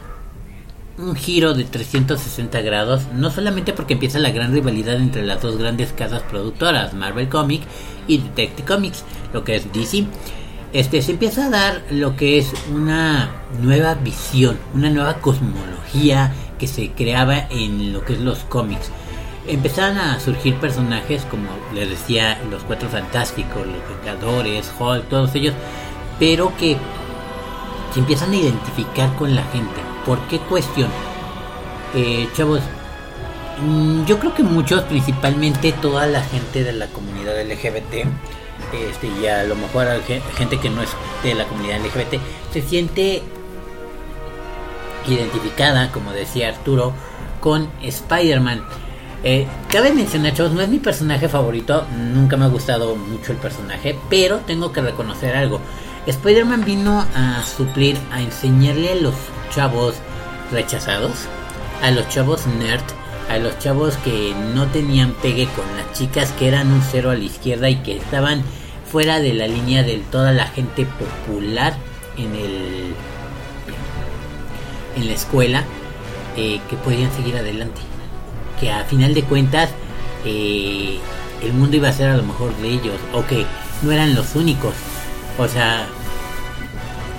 [0.99, 5.57] un giro de 360 grados, no solamente porque empieza la gran rivalidad entre las dos
[5.57, 7.65] grandes casas productoras, Marvel Comics
[8.07, 10.05] y Detective Comics, lo que es DC,
[10.73, 13.31] este se empieza a dar lo que es una
[13.61, 18.91] nueva visión, una nueva cosmología que se creaba en lo que es los cómics.
[19.47, 25.55] Empezaron a surgir personajes como les decía, los Cuatro Fantásticos, los Vengadores, Hulk, todos ellos,
[26.19, 26.77] pero que
[27.93, 29.88] se empiezan a identificar con la gente.
[30.05, 30.89] ¿Por qué cuestión?
[31.95, 32.61] Eh, chavos,
[33.61, 38.05] mm, yo creo que muchos, principalmente toda la gente de la comunidad LGBT,
[38.89, 40.89] este, y a lo mejor a ge- gente que no es
[41.23, 42.19] de la comunidad LGBT,
[42.53, 43.23] se siente
[45.07, 46.93] identificada, como decía Arturo,
[47.39, 48.63] con Spider-Man.
[49.23, 53.37] Eh, cabe mencionar, chavos, no es mi personaje favorito, nunca me ha gustado mucho el
[53.37, 55.59] personaje, pero tengo que reconocer algo.
[56.05, 59.13] Spider-Man vino a suplir, a enseñarle a los
[59.49, 59.95] chavos
[60.51, 61.13] rechazados,
[61.81, 62.83] a los chavos nerd,
[63.29, 67.15] a los chavos que no tenían pegue con las chicas, que eran un cero a
[67.15, 68.43] la izquierda y que estaban
[68.91, 71.75] fuera de la línea de toda la gente popular
[72.17, 72.95] en el
[74.95, 75.63] en la escuela
[76.35, 77.81] eh, que podían seguir adelante.
[78.59, 79.69] Que a final de cuentas
[80.25, 80.99] eh,
[81.43, 83.45] el mundo iba a ser a lo mejor de ellos o que
[83.83, 84.73] no eran los únicos.
[85.37, 85.87] O sea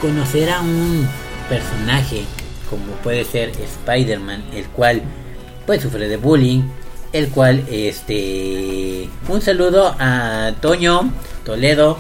[0.01, 1.07] conocer a un
[1.51, 2.25] personaje
[2.71, 5.03] como puede ser Spider-Man el cual
[5.67, 6.63] pues sufre de bullying
[7.13, 11.13] el cual este un saludo a Toño
[11.45, 11.99] Toledo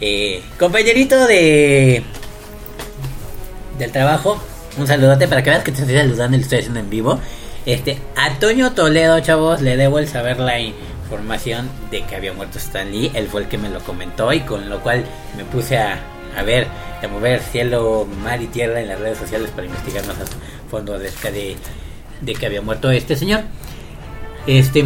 [0.00, 2.02] eh, compañerito de
[3.78, 4.40] del trabajo
[4.76, 7.20] un saludote para que veas que te estoy saludando y lo estoy haciendo en vivo.
[7.66, 12.58] Este a Toño Toledo chavos le debo el saber la información de que había muerto
[12.58, 15.04] Stan Lee él fue el que me lo comentó y con lo cual
[15.36, 15.98] me puse a,
[16.36, 16.66] a ver
[17.02, 20.24] a mover cielo mar y tierra en las redes sociales para investigar más a
[20.70, 21.56] fondo acerca de,
[22.20, 23.42] de que había muerto este señor.
[24.46, 24.84] Este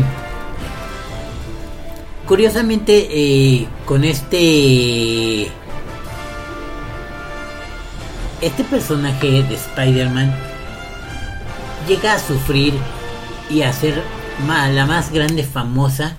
[2.27, 5.49] curiosamente eh, con este
[8.41, 10.33] este personaje de Spider-Man
[11.89, 12.75] llega a sufrir
[13.51, 14.03] y a ser
[14.47, 16.17] la más grande famosa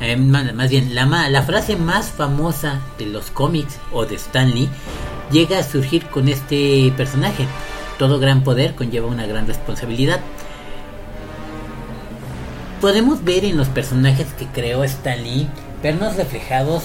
[0.00, 4.50] eh, ma- más bien la, la frase más famosa de los cómics o de Stan
[4.50, 4.68] Lee
[5.30, 7.46] llega a surgir con este personaje.
[7.98, 10.20] Todo gran poder conlleva una gran responsabilidad.
[12.80, 15.48] Podemos ver en los personajes que creó Stan Lee
[15.82, 16.84] vernos reflejados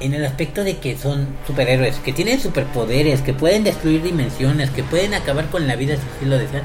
[0.00, 4.82] en el aspecto de que son superhéroes, que tienen superpoderes, que pueden destruir dimensiones, que
[4.82, 6.62] pueden acabar con la vida si así lo desean,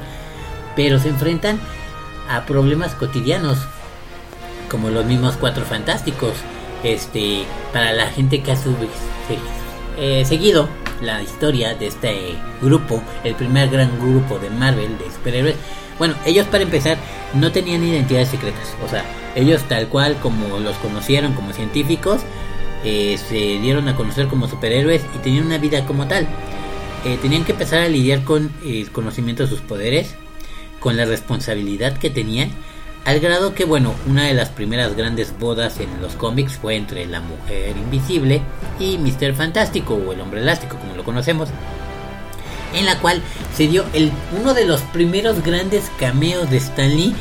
[0.74, 1.60] pero se enfrentan
[2.28, 3.58] a problemas cotidianos,
[4.70, 6.32] como los mismos cuatro fantásticos.
[6.84, 8.76] Este, para la gente que ha sub-
[9.98, 10.68] eh, seguido
[11.02, 15.56] la historia de este grupo, el primer gran grupo de Marvel de superhéroes.
[15.98, 16.96] Bueno, ellos para empezar
[17.34, 19.04] no tenían identidades secretas, o sea,
[19.34, 22.20] ellos tal cual como los conocieron como científicos,
[22.84, 26.28] eh, se dieron a conocer como superhéroes y tenían una vida como tal.
[27.04, 30.14] Eh, tenían que empezar a lidiar con el conocimiento de sus poderes,
[30.78, 32.50] con la responsabilidad que tenían,
[33.04, 37.06] al grado que, bueno, una de las primeras grandes bodas en los cómics fue entre
[37.06, 38.42] la mujer invisible
[38.78, 39.34] y Mr.
[39.34, 41.48] Fantástico o el hombre elástico, como lo conocemos,
[42.74, 43.22] en la cual
[43.54, 47.14] se dio el, uno de los primeros grandes cameos de Stan Lee.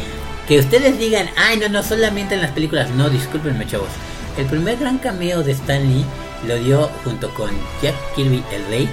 [0.48, 2.90] Que ustedes digan, ay, no, no, solamente en las películas.
[2.92, 3.90] No, discúlpenme, chavos.
[4.38, 6.06] El primer gran cameo de Stan Lee
[6.48, 7.50] lo dio junto con
[7.82, 8.90] Jack Kirby el Rey,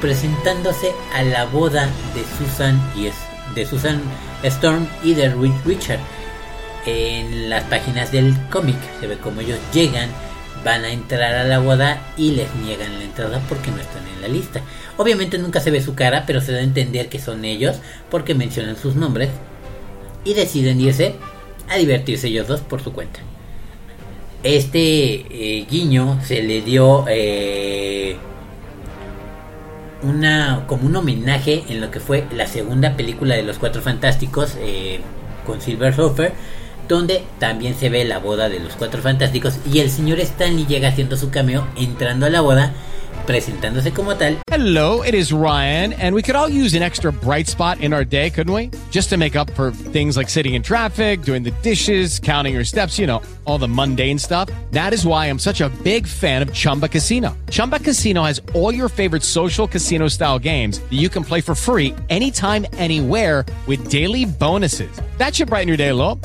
[0.00, 3.10] presentándose a la boda de Susan y
[3.54, 4.00] de Susan
[4.42, 5.34] Storm y de
[5.64, 6.00] Richard.
[6.86, 10.08] En las páginas del cómic se ve como ellos llegan,
[10.64, 14.22] van a entrar a la boda y les niegan la entrada porque no están en
[14.22, 14.60] la lista.
[14.96, 17.76] Obviamente nunca se ve su cara, pero se da a entender que son ellos
[18.10, 19.30] porque mencionan sus nombres
[20.24, 21.14] y deciden irse
[21.68, 23.20] a divertirse ellos dos por su cuenta.
[24.42, 28.16] Este eh, guiño se le dio eh,
[30.02, 34.56] una como un homenaje en lo que fue la segunda película de los Cuatro Fantásticos
[34.60, 35.00] eh,
[35.46, 36.32] con Silver Surfer,
[36.88, 40.88] donde también se ve la boda de los Cuatro Fantásticos y el señor Stanley llega
[40.88, 42.74] haciendo su cameo entrando a la boda
[43.26, 44.38] presentándose como tal.
[44.50, 48.04] Hello, it is Ryan, and we could all use an extra bright spot in our
[48.04, 48.70] day, couldn't we?
[48.90, 52.64] Just to make up for things like sitting in traffic, doing the dishes, counting your
[52.64, 54.48] steps, you know, all the mundane stuff.
[54.70, 57.36] That is why I'm such a big fan of Chumba Casino.
[57.50, 61.54] Chumba Casino has all your favorite social casino style games that you can play for
[61.54, 65.00] free anytime, anywhere with daily bonuses.
[65.18, 66.24] That should brighten your day a.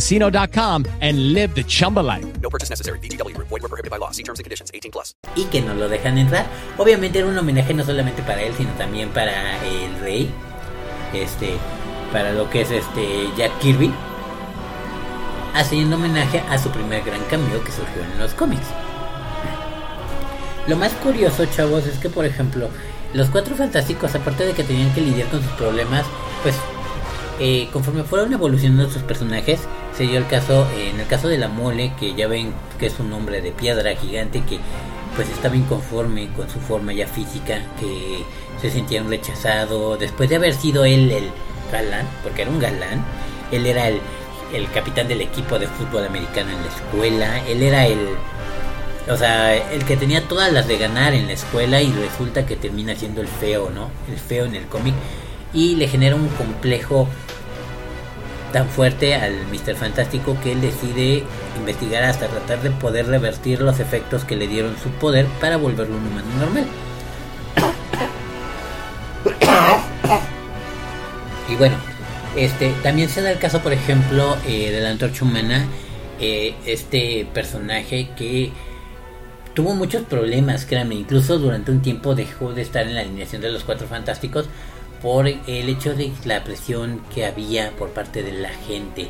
[1.01, 2.25] and live the Chumba life.
[2.41, 2.99] No purchase necessary.
[2.99, 3.49] VGW Group.
[3.49, 4.11] Void were prohibited by law.
[4.11, 4.71] See terms and conditions.
[4.73, 5.13] 18 plus.
[5.35, 6.45] Y que no lo dejan entrar.
[6.77, 10.31] Obviamente era un homenaje no solamente para él, sino también para el rey.
[11.13, 11.57] Este,
[12.11, 13.93] para lo que es este Jack Kirby.
[15.53, 18.67] Haciendo homenaje a su primer gran cambio que surgió en los cómics.
[20.67, 22.69] Lo más curioso, chavos, es que por ejemplo,
[23.13, 26.05] los cuatro fantásticos, aparte de que tenían que lidiar con sus problemas,
[26.43, 26.55] pues
[27.43, 29.61] eh, conforme fueron evolucionando sus personajes,
[29.97, 32.85] se dio el caso, eh, en el caso de la mole, que ya ven que
[32.85, 34.59] es un hombre de piedra gigante que
[35.15, 38.23] pues estaba inconforme con su forma ya física, que
[38.61, 41.31] se sentía un rechazado, después de haber sido él el
[41.71, 43.03] galán, porque era un galán,
[43.51, 43.99] él era el,
[44.53, 47.97] el capitán del equipo de fútbol americano en la escuela, él era el
[49.09, 52.55] o sea, el que tenía todas las de ganar en la escuela y resulta que
[52.55, 53.89] termina siendo el feo, ¿no?
[54.07, 54.93] El feo en el cómic.
[55.53, 57.09] Y le genera un complejo
[58.51, 59.75] tan fuerte al Mr.
[59.75, 61.23] Fantástico que él decide
[61.57, 65.97] investigar hasta tratar de poder revertir los efectos que le dieron su poder para volverlo
[65.97, 66.65] un humano normal.
[71.49, 71.75] Y bueno,
[72.35, 75.65] este también se da el caso, por ejemplo, eh, de la antorcha humana,
[76.19, 78.51] eh, este personaje que
[79.53, 83.51] tuvo muchos problemas, créanme, incluso durante un tiempo dejó de estar en la alineación de
[83.51, 84.47] los Cuatro Fantásticos
[85.01, 89.07] por el hecho de la presión que había por parte de la gente.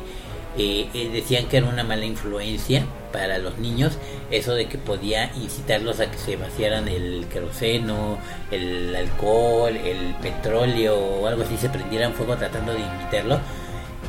[0.58, 3.98] Eh, eh, decían que era una mala influencia para los niños,
[4.30, 8.18] eso de que podía incitarlos a que se vaciaran el queroseno,
[8.50, 13.38] el alcohol, el petróleo o algo así, se prendieran fuego tratando de imitarlo,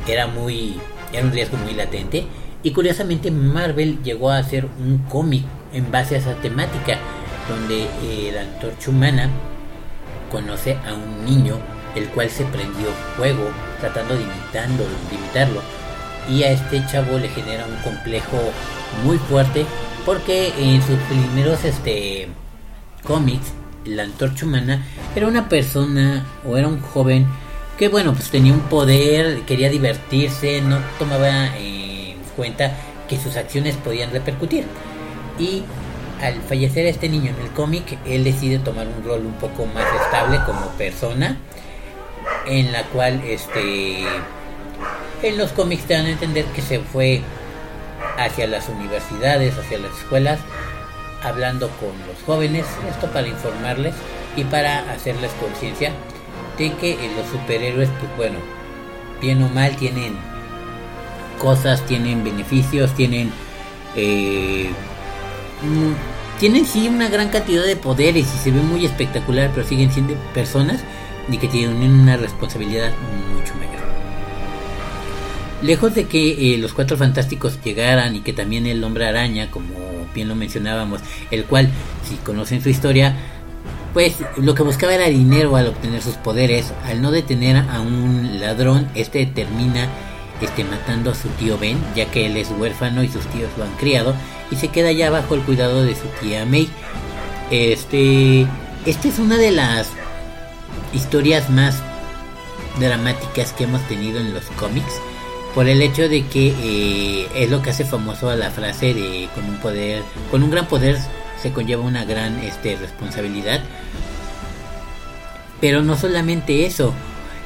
[0.07, 0.79] era muy,
[1.11, 2.25] era un riesgo muy latente.
[2.61, 6.97] Y curiosamente Marvel llegó a hacer un cómic en base a esa temática,
[7.49, 9.29] donde eh, la antorcha humana
[10.31, 11.59] conoce a un niño
[11.95, 12.87] el cual se prendió
[13.17, 15.61] fuego tratando de, imitando, de imitarlo.
[16.29, 18.37] Y a este chavo le genera un complejo
[19.03, 19.65] muy fuerte
[20.05, 22.27] porque en sus primeros este
[23.03, 23.51] cómics
[23.85, 24.85] la antorcha humana
[25.15, 27.27] era una persona o era un joven
[27.77, 32.71] que bueno pues tenía un poder quería divertirse no tomaba en cuenta
[33.07, 34.65] que sus acciones podían repercutir.
[35.39, 35.63] Y
[36.21, 39.85] al fallecer este niño en el cómic, él decide tomar un rol un poco más
[40.05, 41.37] estable como persona,
[42.45, 44.05] en la cual este
[45.21, 47.21] en los cómics te dan a entender que se fue
[48.17, 50.39] hacia las universidades, hacia las escuelas,
[51.23, 53.95] hablando con los jóvenes, esto para informarles
[54.35, 55.91] y para hacerles conciencia
[56.57, 58.39] de que los superhéroes, pues bueno,
[59.21, 60.17] bien o mal tienen
[61.39, 63.31] cosas, tienen beneficios, tienen
[63.95, 64.69] eh,
[65.61, 69.91] mm, tienen sí una gran cantidad de poderes y se ve muy espectacular, pero siguen
[69.91, 70.81] siendo personas
[71.29, 72.91] y que tienen una responsabilidad
[73.33, 73.83] mucho mayor.
[75.61, 79.73] Lejos de que eh, los cuatro fantásticos llegaran y que también el hombre araña, como
[80.13, 81.01] bien lo mencionábamos,
[81.31, 81.69] el cual,
[82.07, 83.15] si conocen su historia,
[83.93, 86.73] pues lo que buscaba era dinero al obtener sus poderes.
[86.85, 89.87] Al no detener a un ladrón, este termina
[90.41, 93.63] este, matando a su tío Ben, ya que él es huérfano y sus tíos lo
[93.63, 94.13] han criado,
[94.51, 96.67] y se queda ya bajo el cuidado de su tía May.
[97.51, 98.47] Este,
[98.85, 99.89] esta es una de las
[100.93, 101.81] historias más
[102.79, 104.93] dramáticas que hemos tenido en los cómics
[105.53, 109.29] por el hecho de que eh, es lo que hace famoso a la frase de
[109.35, 110.97] con un poder con un gran poder
[111.41, 113.61] se conlleva una gran este, responsabilidad
[115.61, 116.93] pero no solamente eso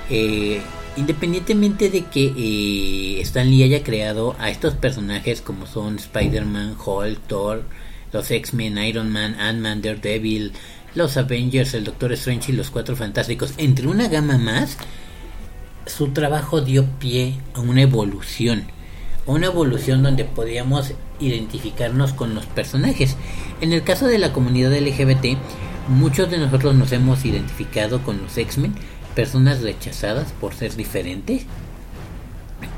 [0.10, 0.62] eh,
[0.98, 7.20] independientemente de que eh, Stan Lee haya creado a estos personajes como son Spider-Man, Hulk,
[7.28, 7.64] Thor,
[8.12, 10.54] los X-Men, Iron Man, Ant-Man, Daredevil,
[10.96, 14.78] los Avengers, el Doctor Strange y los Cuatro Fantásticos, entre una gama más,
[15.86, 18.66] su trabajo dio pie a una evolución.
[19.26, 23.16] Una evolución donde podíamos identificarnos con los personajes.
[23.62, 25.38] En el caso de la comunidad LGBT,
[25.90, 28.74] muchos de nosotros nos hemos identificado con los X-Men,
[29.16, 31.46] personas rechazadas por ser diferentes,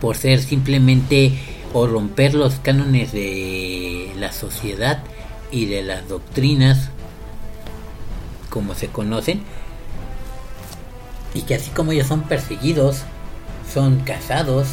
[0.02, 1.34] por ser simplemente
[1.74, 5.04] o romper los cánones de la sociedad
[5.52, 6.90] y de las doctrinas
[8.50, 9.44] como se conocen
[11.34, 13.04] y que así como ellos son perseguidos,
[13.72, 14.68] son cazados,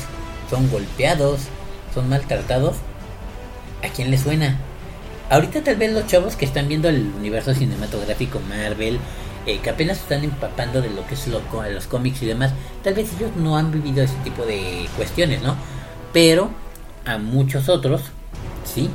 [0.51, 1.41] son golpeados,
[1.95, 2.77] son maltratados,
[3.85, 4.59] ¿a quién les suena?
[5.29, 8.99] Ahorita tal vez los chavos que están viendo el universo cinematográfico Marvel,
[9.47, 12.53] eh, que apenas están empapando de lo que es lo, los cómics y demás,
[12.83, 15.57] tal vez ellos no han vivido ese tipo de cuestiones, ¿no?
[16.13, 16.51] Pero
[17.05, 18.03] a muchos otros,
[18.65, 18.91] sí.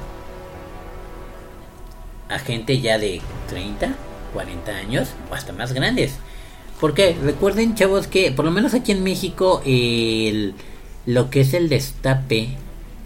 [2.30, 3.94] A gente ya de 30,
[4.34, 6.16] 40 años o hasta más grandes.
[6.80, 10.56] Porque recuerden, chavos, que por lo menos aquí en México, el,
[11.06, 12.50] lo que es el destape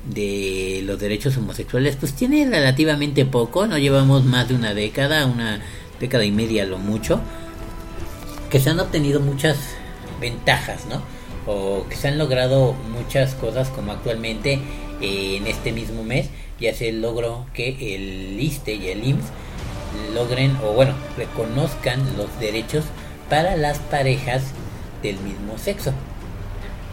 [0.09, 3.67] de los derechos homosexuales, pues tiene relativamente poco.
[3.67, 5.61] No llevamos más de una década, una
[5.99, 7.19] década y media lo mucho.
[8.49, 9.57] Que se han obtenido muchas
[10.21, 11.01] ventajas, ¿no?
[11.45, 14.59] O que se han logrado muchas cosas, como actualmente
[15.01, 19.25] eh, en este mismo mes ya se logró que el ISTE y el IMSS
[20.13, 22.85] logren, o bueno, reconozcan los derechos
[23.29, 24.43] para las parejas
[25.01, 25.93] del mismo sexo.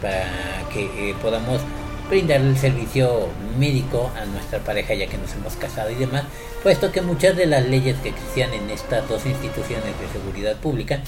[0.01, 0.27] Para
[0.71, 1.61] que eh, podamos
[2.09, 6.23] brindar el servicio médico a nuestra pareja ya que nos hemos casado y demás
[6.61, 10.99] puesto que muchas de las leyes que existían en estas dos instituciones de seguridad pública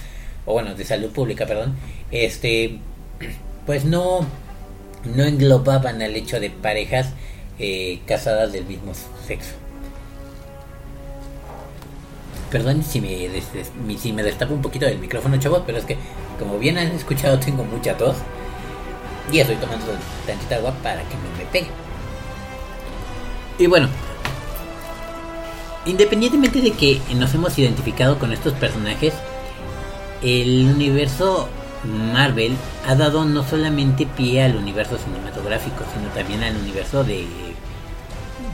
[0.46, 1.76] o bueno de salud pública perdón
[2.12, 2.80] este
[3.66, 4.26] pues no
[5.04, 7.10] no englobaban al hecho de parejas
[7.60, 8.94] eh, casadas del mismo
[9.28, 9.65] sexo
[12.52, 13.30] Perdón si me,
[13.98, 15.98] si me destapo un poquito del micrófono, chavos, pero es que,
[16.40, 18.16] como bien han escuchado, tengo mucha tos.
[19.32, 19.86] Y estoy tomando
[20.28, 21.68] tantita agua para que no me pegue.
[23.58, 23.88] Y bueno,
[25.86, 29.14] independientemente de que nos hemos identificado con estos personajes,
[30.22, 31.50] el universo
[31.86, 32.56] Marvel
[32.88, 37.26] ha dado no solamente pie al universo cinematográfico, sino también al universo de,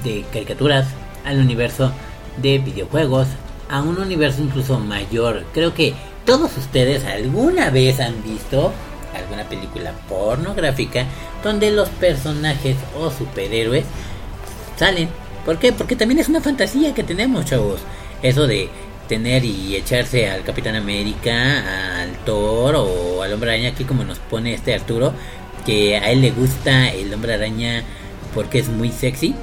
[0.04, 0.88] de caricaturas,
[1.26, 1.92] al universo
[2.38, 3.28] de videojuegos,
[3.72, 5.46] a un universo incluso mayor.
[5.54, 5.94] Creo que
[6.26, 8.72] todos ustedes alguna vez han visto
[9.16, 11.06] alguna película pornográfica
[11.44, 13.86] donde los personajes o superhéroes
[14.78, 15.10] salen.
[15.46, 15.72] ¿Por qué?
[15.74, 17.82] Porque también es una fantasía que tenemos, chavos.
[18.22, 18.70] Eso de
[19.08, 24.20] tener y echarse al Capitán América, al Thor o al Hombre Araña, aquí como nos
[24.20, 25.14] pone este Arturo,
[25.66, 27.84] que a él le gusta el Hombre Araña
[28.34, 29.36] porque es muy sexy.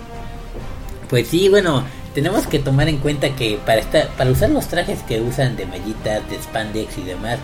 [1.11, 1.85] Pues sí, bueno,
[2.15, 5.67] tenemos que tomar en cuenta que para esta, para usar los trajes que usan de
[5.67, 7.39] mallitas, de spandex y demás,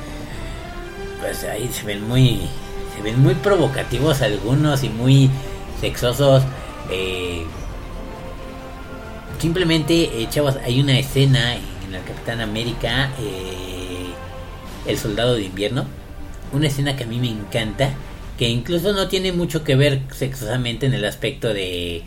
[1.21, 2.41] pues ahí se ven muy,
[2.97, 5.31] se ven muy provocativos algunos y muy
[5.81, 6.43] sexosos.
[6.91, 7.45] Eh,
[9.39, 14.07] simplemente, eh, chavos, hay una escena en el Capitán América, eh,
[14.87, 15.87] el Soldado de Invierno,
[16.53, 17.91] una escena que a mí me encanta,
[18.39, 22.03] que incluso no tiene mucho que ver sexosamente en el aspecto de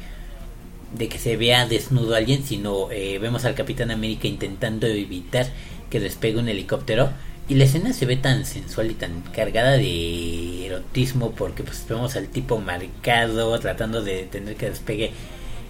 [0.93, 5.47] de que se vea desnudo alguien, sino eh, vemos al Capitán América intentando evitar
[5.89, 7.09] que despegue un helicóptero
[7.49, 12.15] y la escena se ve tan sensual y tan cargada de erotismo porque pues vemos
[12.15, 15.11] al tipo marcado tratando de tener que despegue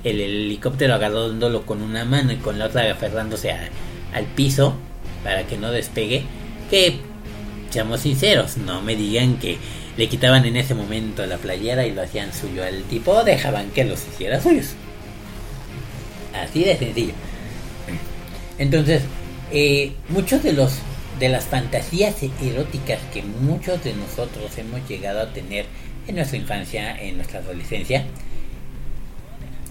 [0.03, 3.69] el helicóptero agarrándolo con una mano y con la otra aferrándose a-
[4.13, 4.73] al piso
[5.23, 6.23] para que no despegue.
[6.69, 6.97] Que,
[7.69, 9.57] seamos sinceros, no me digan que
[9.97, 13.83] le quitaban en ese momento la playera y lo hacían suyo al tipo dejaban que
[13.83, 14.67] los hiciera suyos.
[16.43, 17.13] Así de sencillo.
[18.57, 19.03] Entonces,
[19.51, 20.73] eh, muchos de los
[21.19, 25.65] de las fantasías eróticas que muchos de nosotros hemos llegado a tener
[26.07, 28.05] en nuestra infancia, en nuestra adolescencia,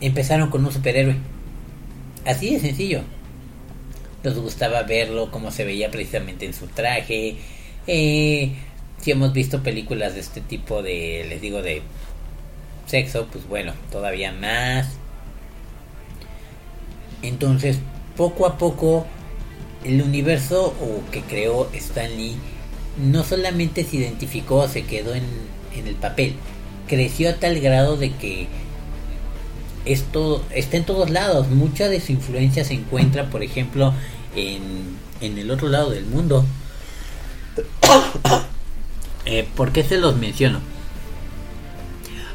[0.01, 1.17] empezaron con un superhéroe.
[2.25, 3.03] Así de sencillo.
[4.25, 7.37] Nos gustaba verlo, cómo se veía precisamente en su traje.
[7.87, 8.53] Eh,
[9.01, 11.83] si hemos visto películas de este tipo de, les digo, de
[12.87, 14.89] sexo, pues bueno, todavía más.
[17.23, 17.79] Entonces,
[18.17, 19.07] poco a poco,
[19.85, 22.37] el universo o que creó Stan Lee
[22.97, 25.25] no solamente se identificó, se quedó en,
[25.75, 26.35] en el papel,
[26.89, 28.49] creció a tal grado de que
[29.85, 31.49] esto está en todos lados.
[31.49, 33.95] Mucha de su influencia se encuentra, por ejemplo,
[34.35, 36.45] en, en el otro lado del mundo.
[39.29, 40.61] Eh, ¿Por qué se los menciono?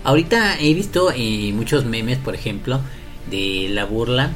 [0.04, 2.82] Ahorita he visto eh, muchos memes, por ejemplo,
[3.30, 4.32] de la burla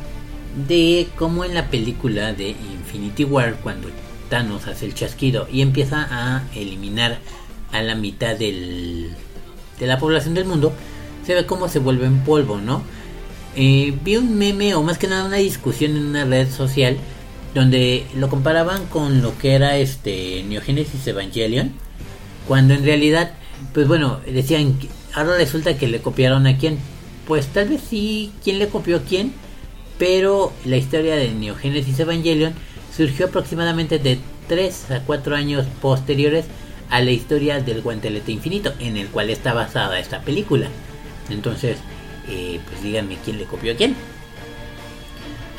[0.68, 3.90] de cómo en la película de Infinity War, cuando
[4.30, 7.20] Thanos hace el chasquido y empieza a eliminar
[7.72, 9.12] a la mitad del,
[9.80, 10.74] de la población del mundo,
[11.26, 12.84] se ve cómo se vuelve en polvo, ¿no?
[13.56, 16.98] Eh, vi un meme o más que nada una discusión en una red social
[17.54, 21.72] donde lo comparaban con lo que era este Neogénesis Evangelion
[22.50, 23.32] cuando en realidad
[23.74, 24.78] pues bueno decían
[25.14, 26.80] ahora resulta que le copiaron a quién
[27.26, 29.32] pues tal vez sí quién le copió a quién
[29.98, 32.54] pero la historia de Neogénesis Evangelion
[32.96, 36.46] surgió aproximadamente de 3 a 4 años posteriores
[36.90, 40.68] a la historia del guantelete infinito en el cual está basada esta película.
[41.30, 41.78] Entonces
[42.28, 43.96] eh, pues díganme quién le copió a quién.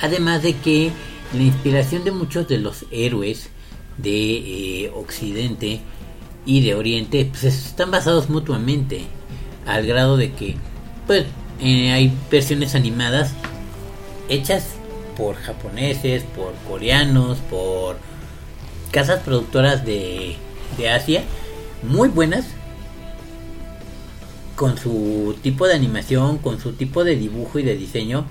[0.01, 0.91] Además de que
[1.33, 3.51] la inspiración de muchos de los héroes
[3.99, 5.81] de eh, Occidente
[6.45, 9.03] y de Oriente pues están basados mutuamente
[9.67, 10.55] al grado de que
[11.07, 11.25] pues
[11.61, 13.33] eh, hay versiones animadas
[14.29, 14.75] hechas
[15.17, 17.97] por japoneses, por coreanos, por
[18.91, 20.37] casas productoras de,
[20.77, 21.25] de Asia
[21.83, 22.47] muy buenas
[24.55, 28.27] con su tipo de animación, con su tipo de dibujo y de diseño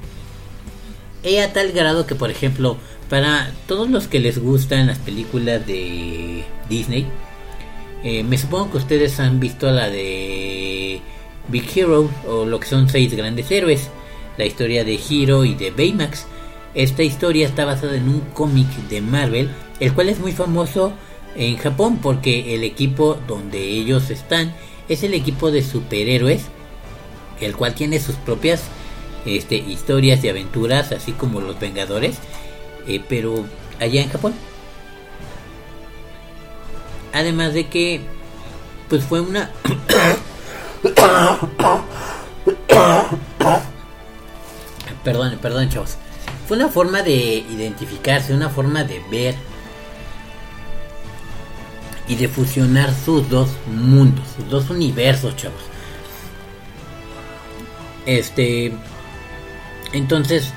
[1.24, 2.78] y a tal grado que por ejemplo
[3.10, 7.06] para todos los que les gustan las películas de Disney
[8.04, 11.02] eh, me supongo que ustedes han visto la de
[11.48, 13.90] Big Hero o lo que son seis grandes héroes
[14.38, 16.26] la historia de Hero y de Baymax
[16.74, 20.94] esta historia está basada en un cómic de Marvel el cual es muy famoso
[21.36, 24.54] en Japón porque el equipo donde ellos están
[24.90, 26.44] es el equipo de superhéroes
[27.42, 28.64] el cual tiene sus propias
[29.26, 32.18] este, historias y aventuras, así como los Vengadores,
[32.88, 33.46] eh, pero
[33.80, 34.34] allá en Japón.
[37.14, 38.02] Además de que,
[38.90, 39.52] pues fue una...
[45.06, 45.96] perdón, perdón, chavos.
[46.48, 49.36] Fue una forma de identificarse, una forma de ver
[52.08, 55.62] y de fusionar sus dos mundos, sus dos universos, chavos.
[58.06, 58.74] Este,
[59.94, 60.52] entonces,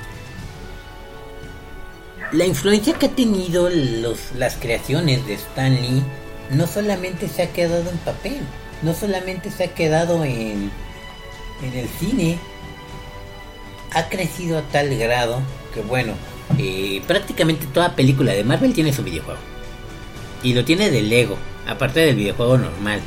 [2.31, 6.03] la influencia que ha tenido los, las creaciones de Stan Lee
[6.51, 8.41] no solamente se ha quedado en papel,
[8.83, 10.71] no solamente se ha quedado en,
[11.63, 12.37] en el cine,
[13.91, 15.41] ha crecido a tal grado
[15.73, 16.13] que bueno,
[16.57, 19.39] eh, prácticamente toda película de Marvel tiene su videojuego.
[20.43, 21.37] Y lo tiene de Lego,
[21.67, 23.01] aparte del videojuego normal.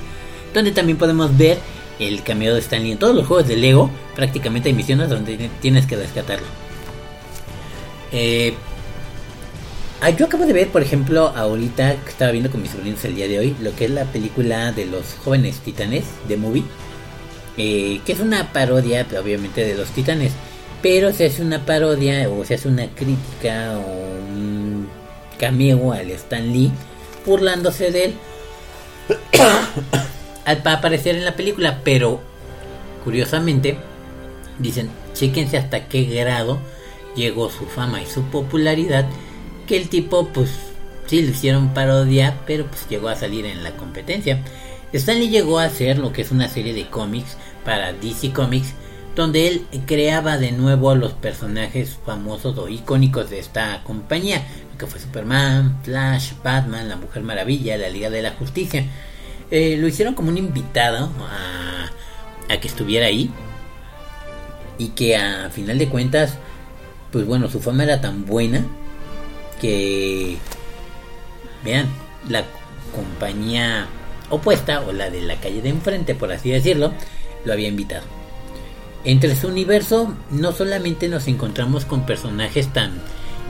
[0.55, 1.59] Donde también podemos ver
[1.99, 2.93] el cameo de Stan Lee.
[2.93, 6.47] En todos los juegos de Lego prácticamente hay misiones donde tienes que rescatarlo.
[8.13, 8.55] Eh,
[10.03, 13.17] ah, yo acabo de ver, por ejemplo, ahorita que estaba viendo con mis sobrinos el
[13.17, 16.65] día de hoy, lo que es la película de los jóvenes titanes de Movie.
[17.57, 20.33] Eh, que es una parodia, obviamente, de los titanes.
[20.83, 24.89] Pero se hace una parodia o se hace una crítica o un
[25.39, 26.73] cameo al Stan Lee
[27.25, 28.15] burlándose de él
[30.45, 32.21] al aparecer en la película, pero
[33.05, 33.79] curiosamente
[34.59, 36.59] dicen, chéquense hasta qué grado
[37.15, 39.07] llegó su fama y su popularidad,
[39.67, 40.51] que el tipo pues
[41.07, 44.43] sí lo hicieron parodia, pero pues llegó a salir en la competencia.
[44.93, 48.75] Stanley llegó a hacer lo que es una serie de cómics para DC Comics,
[49.15, 54.43] donde él creaba de nuevo a los personajes famosos o icónicos de esta compañía,
[54.79, 58.87] que fue Superman, Flash, Batman, la Mujer Maravilla, la Liga de la Justicia.
[59.51, 61.91] Eh, lo hicieron como un invitado a,
[62.53, 63.31] a que estuviera ahí.
[64.79, 66.39] y que a final de cuentas,
[67.13, 68.65] pues bueno, su fama era tan buena
[69.61, 70.39] que,
[71.65, 71.87] vean,
[72.29, 72.45] la
[72.95, 73.87] compañía
[74.31, 76.93] opuesta o la de la calle de enfrente, por así decirlo,
[77.45, 78.22] lo había invitado.
[79.05, 82.93] Entre su universo no solamente nos encontramos con personajes tan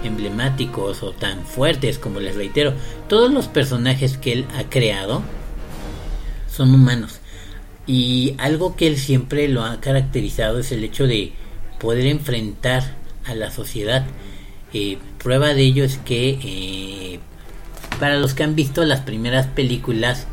[0.02, 2.72] emblemáticos o tan fuertes como les reitero,
[3.08, 5.22] todos los personajes que él ha creado
[6.48, 7.20] son humanos.
[7.86, 11.32] Y algo que él siempre lo ha caracterizado es el hecho de
[11.78, 12.96] poder enfrentar
[13.26, 14.06] a la sociedad.
[14.72, 17.20] Eh, prueba de ello es que eh,
[18.00, 20.26] para los que han visto las primeras películas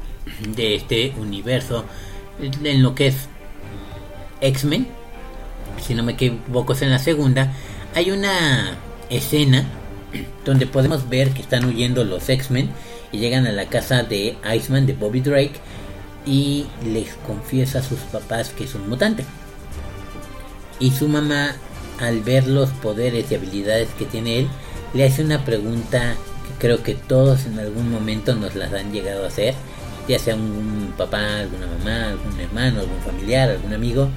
[0.56, 1.84] de este universo,
[2.40, 3.28] en lo que es
[4.42, 4.88] X-Men,
[5.82, 7.54] si no me equivoco es en la segunda,
[7.96, 8.78] hay una
[9.10, 9.66] escena
[10.46, 12.70] donde podemos ver que están huyendo los X-Men
[13.12, 15.54] y llegan a la casa de Iceman, de Bobby Drake,
[16.26, 19.26] y les confiesa a sus papás que es un mutante.
[20.80, 21.56] Y su mamá,
[22.00, 24.48] al ver los poderes y habilidades que tiene él,
[24.94, 26.16] le hace una pregunta
[26.48, 29.56] que creo que todos en algún momento nos las han llegado a hacer,
[30.08, 34.10] ya sea un papá, alguna mamá, algún hermano, algún familiar, algún amigo.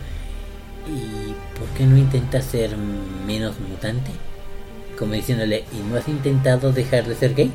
[0.87, 2.77] ¿Y por qué no intentas ser
[3.27, 4.11] menos mutante?
[4.99, 7.53] Como diciéndole, ¿y no has intentado dejar de ser gay?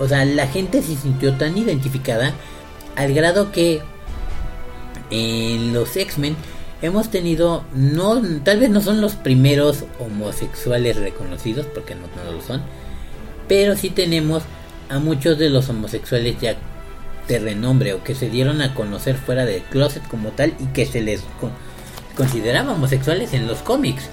[0.00, 2.32] O sea, la gente se sintió tan identificada
[2.96, 3.80] al grado que
[5.10, 6.36] en los X-Men
[6.82, 12.42] hemos tenido, no, tal vez no son los primeros homosexuales reconocidos, porque no, no lo
[12.42, 12.62] son,
[13.48, 14.42] pero sí tenemos
[14.88, 16.56] a muchos de los homosexuales ya
[17.28, 20.86] de renombre o que se dieron a conocer fuera del closet como tal y que
[20.86, 21.52] se les con-
[22.16, 24.08] consideraba homosexuales en los cómics,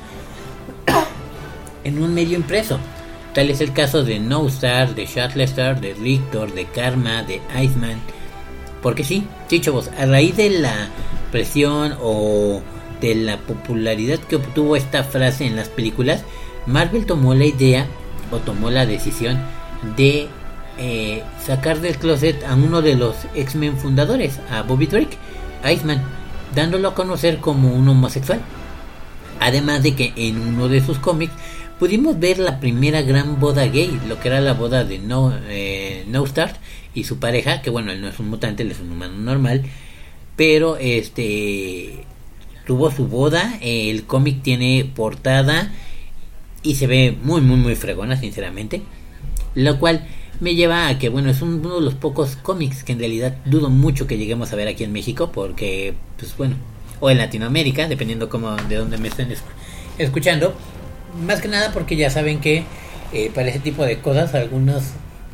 [1.84, 2.80] en un medio impreso.
[3.34, 8.00] Tal es el caso de No Star, de Shatterstar, de Rictor, de Karma, de Iceman.
[8.82, 10.90] Porque sí, sí, chavos, a raíz de la
[11.32, 12.62] presión o
[13.00, 16.24] de la popularidad que obtuvo esta frase en las películas,
[16.66, 17.88] Marvel tomó la idea
[18.32, 19.40] o tomó la decisión
[19.96, 20.28] de
[20.78, 25.18] eh, sacar del closet a uno de los X-Men fundadores, a Bobby Drake,
[25.72, 26.02] Iceman,
[26.56, 28.42] dándolo a conocer como un homosexual.
[29.40, 31.34] Además de que en uno de sus cómics
[31.80, 36.06] pudimos ver la primera gran boda gay, lo que era la boda de No, eh,
[36.08, 36.58] no Start
[36.94, 39.64] y su pareja, que bueno, él no es un mutante, él es un humano normal,
[40.36, 42.06] pero este
[42.66, 45.72] tuvo su boda, el cómic tiene portada
[46.64, 48.84] y se ve muy muy muy fregona, sinceramente,
[49.56, 50.08] lo cual
[50.42, 53.38] me lleva a que bueno, es un- uno de los pocos cómics que en realidad
[53.46, 56.56] dudo mucho que lleguemos a ver aquí en México, porque pues bueno,
[57.00, 59.56] o en Latinoamérica, dependiendo como de dónde me estén escu-
[59.98, 60.54] escuchando,
[61.26, 62.64] más que nada porque ya saben que
[63.14, 64.84] eh, para ese tipo de cosas algunos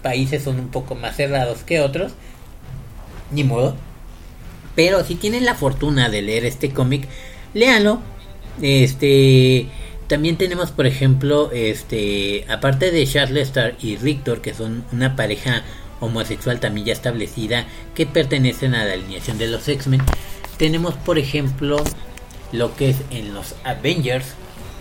[0.03, 2.14] países son un poco más cerrados que otros,
[3.32, 3.76] ni modo.
[4.76, 7.08] Pero si tienen la fortuna de leer este cómic,
[7.53, 7.99] léanlo.
[8.62, 9.68] Este
[10.08, 15.64] también tenemos, por ejemplo, este aparte de Charles Star y Rictor, que son una pareja
[15.99, 20.01] homosexual también ya establecida que pertenecen a la alineación de los X-Men.
[20.58, 21.84] Tenemos, por ejemplo,
[22.51, 24.28] lo que es en los Avengers,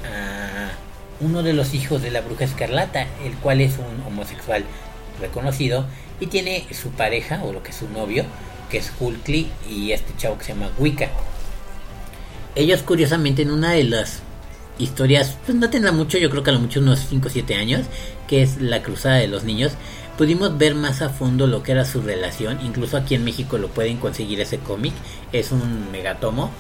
[0.05, 0.71] a
[1.21, 4.65] uno de los hijos de la bruja escarlata, el cual es un homosexual
[5.21, 5.87] reconocido
[6.21, 8.25] y tiene su pareja o lo que es su novio,
[8.71, 11.09] que es Hulkly y este chavo que se llama Wicca.
[12.55, 14.23] Ellos curiosamente en una de las
[14.79, 17.55] historias, pues no tendrá mucho, yo creo que a lo mucho unos 5 o 7
[17.55, 17.87] años,
[18.27, 19.73] que es La Cruzada de los Niños,
[20.17, 23.69] pudimos ver más a fondo lo que era su relación, incluso aquí en México lo
[23.69, 24.93] pueden conseguir ese cómic,
[25.33, 26.51] es un megatomo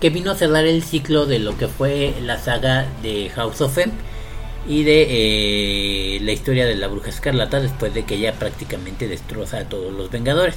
[0.00, 3.78] que vino a cerrar el ciclo de lo que fue la saga de House of
[3.78, 3.92] M
[4.66, 9.58] y de eh, la historia de la bruja escarlata después de que ella prácticamente destroza
[9.58, 10.56] a todos los vengadores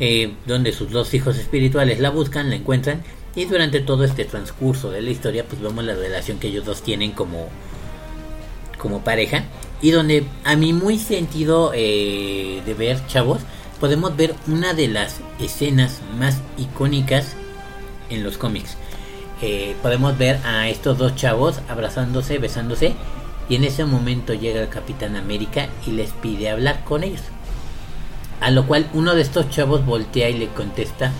[0.00, 3.02] eh, donde sus dos hijos espirituales la buscan, la encuentran
[3.38, 6.82] y durante todo este transcurso de la historia pues vemos la relación que ellos dos
[6.82, 7.48] tienen como
[8.78, 9.44] como pareja.
[9.80, 13.38] Y donde a mi muy sentido eh, de ver chavos
[13.78, 17.36] podemos ver una de las escenas más icónicas
[18.10, 18.76] en los cómics.
[19.40, 22.94] Eh, podemos ver a estos dos chavos abrazándose besándose
[23.48, 27.22] y en ese momento llega el Capitán América y les pide hablar con ellos.
[28.40, 31.12] A lo cual uno de estos chavos voltea y le contesta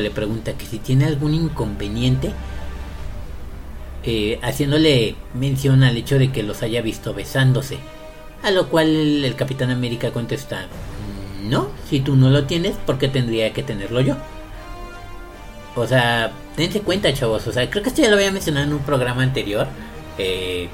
[0.00, 2.32] le pregunta que si tiene algún inconveniente,
[4.04, 7.78] eh, haciéndole mención al hecho de que los haya visto besándose.
[8.42, 10.66] A lo cual el, el Capitán América contesta,
[11.42, 14.16] no, si tú no lo tienes, ¿por qué tendría que tenerlo yo?
[15.74, 18.72] O sea, dense cuenta chavos, o sea, creo que esto ya lo había mencionado en
[18.72, 19.66] un programa anterior.
[20.18, 20.68] eh,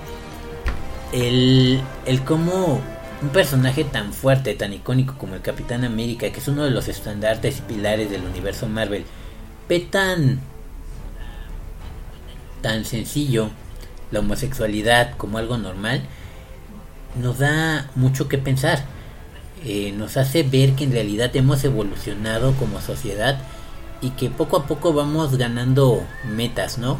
[1.12, 2.80] el, el cómo
[3.22, 6.88] un personaje tan fuerte, tan icónico como el Capitán América, que es uno de los
[6.88, 9.04] estandartes y pilares del universo Marvel,
[9.68, 10.40] ve tan
[12.60, 13.50] tan sencillo
[14.10, 16.02] la homosexualidad como algo normal,
[17.20, 18.84] nos da mucho que pensar.
[19.64, 23.38] Eh, nos hace ver que en realidad hemos evolucionado como sociedad
[24.00, 26.98] y que poco a poco vamos ganando metas, ¿no?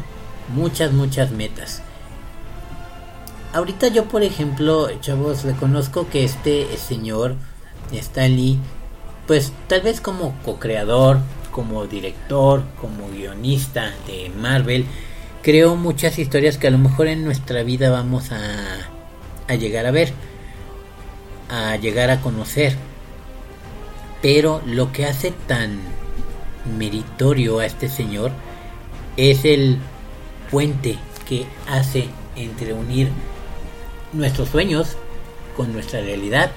[0.53, 1.81] Muchas, muchas metas.
[3.53, 7.35] Ahorita yo, por ejemplo, chavos, reconozco que este señor,
[7.91, 8.57] Stan Lee,
[9.27, 11.19] pues tal vez como co-creador,
[11.51, 14.87] como director, como guionista de Marvel,
[15.43, 18.39] creó muchas historias que a lo mejor en nuestra vida vamos a,
[19.47, 20.13] a llegar a ver,
[21.47, 22.75] a llegar a conocer.
[24.23, 25.79] Pero lo que hace tan
[26.75, 28.31] meritorio a este señor
[29.15, 29.77] es el
[30.49, 30.97] puente
[31.29, 33.09] que hace entre unir
[34.13, 34.95] nuestros sueños
[35.55, 36.51] con nuestra realidad,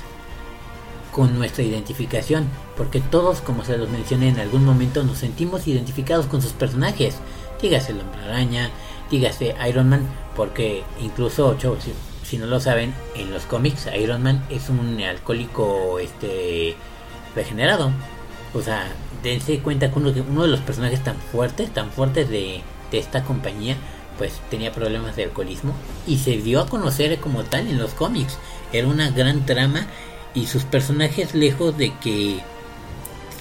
[1.12, 2.46] con nuestra identificación,
[2.76, 7.16] porque todos, como se los mencioné en algún momento, nos sentimos identificados con sus personajes.
[7.60, 8.70] Dígase el hombre araña,
[9.10, 11.92] dígase Iron Man, porque incluso, si,
[12.22, 16.76] si, no lo saben, en los cómics Iron Man es un alcohólico este
[17.34, 17.90] regenerado.
[18.52, 18.86] O sea,
[19.22, 23.24] dense cuenta que uno, uno de los personajes tan fuertes, tan fuertes de, de esta
[23.24, 23.76] compañía,
[24.18, 25.74] pues tenía problemas de alcoholismo
[26.06, 28.38] y se dio a conocer como tal en los cómics.
[28.72, 29.86] Era una gran trama
[30.34, 32.40] y sus personajes lejos de que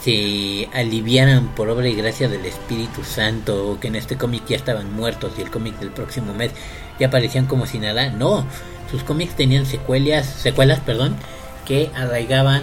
[0.04, 4.94] se aliviaran por obra y gracia del Espíritu Santo que en este cómic ya estaban
[4.94, 6.52] muertos y el cómic del próximo mes
[7.00, 8.12] ya aparecían como si nada.
[8.12, 8.46] No,
[8.92, 11.16] sus cómics tenían secuelas, secuelas, perdón,
[11.66, 12.62] que arraigaban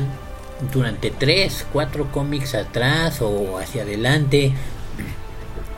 [0.72, 4.52] durante 3, 4 cómics atrás o hacia adelante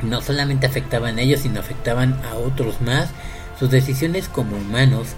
[0.05, 3.11] no solamente afectaban a ellos, sino afectaban a otros más.
[3.59, 5.09] Sus decisiones como humanos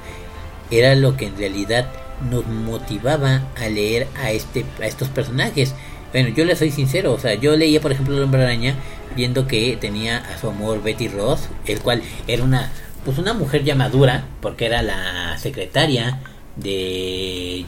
[0.70, 1.86] era lo que en realidad
[2.30, 5.74] nos motivaba a leer a este a estos personajes.
[6.12, 8.74] Bueno, yo le soy sincero, o sea, yo leía por ejemplo El Hombre Araña
[9.14, 12.70] viendo que tenía a su amor Betty Ross, el cual era una
[13.04, 16.18] pues una mujer ya madura, porque era la secretaria
[16.56, 17.64] de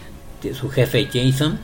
[0.55, 1.61] su jefe Jason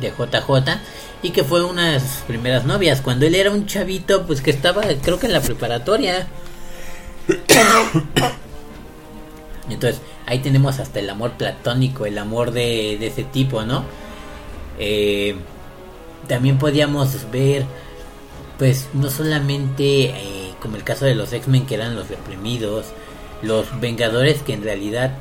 [0.00, 0.80] de JJ
[1.22, 3.00] y que fue unas primeras novias.
[3.00, 6.26] Cuando él era un chavito pues que estaba creo que en la preparatoria.
[9.68, 13.84] Entonces ahí tenemos hasta el amor platónico el amor de, de ese tipo no
[14.78, 15.36] eh,
[16.28, 17.64] también podíamos ver
[18.58, 22.86] pues no solamente eh, como el caso de los X-Men que eran los reprimidos
[23.42, 25.16] los Vengadores que en realidad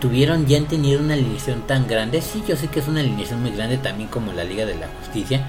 [0.00, 2.22] tuvieron ya han tenido una alineación tan grande.
[2.22, 4.88] Sí, yo sé que es una alineación muy grande también como la Liga de la
[5.00, 5.46] Justicia.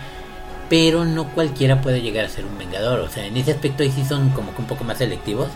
[0.70, 3.00] Pero no cualquiera puede llegar a ser un Vengador.
[3.00, 5.48] O sea, en ese aspecto ahí sí son como que un poco más selectivos.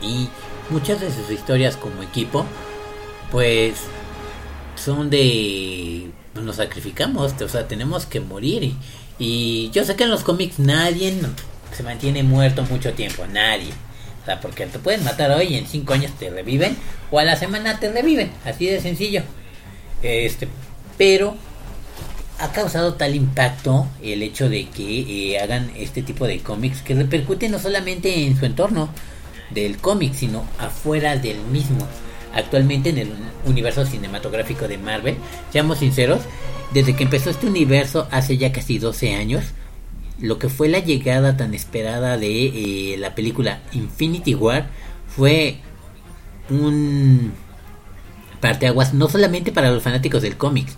[0.00, 0.28] Y
[0.70, 2.44] muchas de sus historias como equipo,
[3.30, 3.76] pues
[4.74, 6.10] son de...
[6.32, 8.64] pues, Nos sacrificamos, o sea, tenemos que morir.
[8.64, 8.76] Y,
[9.18, 11.16] y yo sé que en los cómics nadie
[11.72, 13.72] se mantiene muerto mucho tiempo, nadie.
[14.22, 16.76] O sea, porque te pueden matar hoy y en 5 años te reviven.
[17.10, 18.30] O a la semana te reviven.
[18.44, 19.22] Así de sencillo.
[20.02, 20.48] Este,
[20.96, 21.36] pero
[22.38, 26.94] ha causado tal impacto el hecho de que eh, hagan este tipo de cómics que
[26.94, 28.90] repercuten no solamente en su entorno
[29.50, 31.86] del cómic, sino afuera del mismo.
[32.34, 33.12] Actualmente en el
[33.44, 35.16] universo cinematográfico de Marvel,
[35.52, 36.22] seamos sinceros,
[36.72, 39.44] desde que empezó este universo hace ya casi 12 años,
[40.22, 42.46] lo que fue la llegada tan esperada de
[42.94, 44.68] eh, la película Infinity War
[45.08, 45.56] fue
[46.48, 47.32] un
[48.40, 50.68] parteaguas no solamente para los fanáticos del cómic,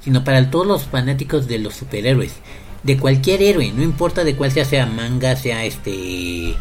[0.00, 2.36] sino para todos los fanáticos de los superhéroes,
[2.82, 6.54] de cualquier héroe, no importa de cuál sea, sea manga, sea este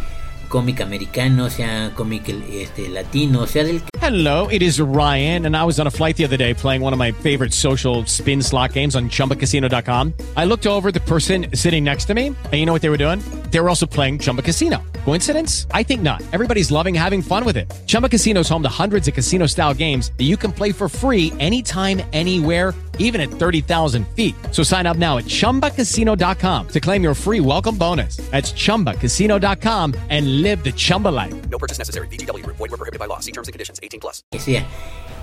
[0.54, 5.80] cómic americano, sea cómic este latino, sea del Hello, it is Ryan, and I was
[5.80, 8.96] on a flight the other day playing one of my favorite social spin slot games
[8.96, 10.14] on chumbacasino.com.
[10.36, 12.98] I looked over the person sitting next to me, and you know what they were
[12.98, 13.20] doing?
[13.50, 14.78] They were also playing Chumba Casino.
[15.06, 15.68] Coincidence?
[15.74, 16.22] I think not.
[16.32, 17.72] Everybody's loving having fun with it.
[17.88, 20.90] Chumba Casino is home to hundreds of casino style games that you can play for
[20.90, 24.36] free anytime, anywhere, even at 30,000 feet.
[24.52, 28.18] So sign up now at chumbacasino.com to claim your free welcome bonus.
[28.32, 31.34] That's chumbacasino.com and live the Chumba life.
[31.50, 32.08] No purchase necessary.
[32.08, 32.58] VGW Group.
[32.58, 33.20] Void were prohibited by law.
[33.20, 33.80] See terms and conditions.
[33.84, 34.24] 18 plus.
[34.32, 34.66] que sea.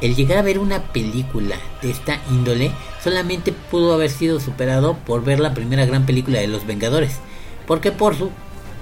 [0.02, 2.70] El llegar a ver una película de esta índole
[3.02, 7.18] solamente pudo haber sido superado por ver la primera gran película de los Vengadores.
[7.66, 8.30] Porque por su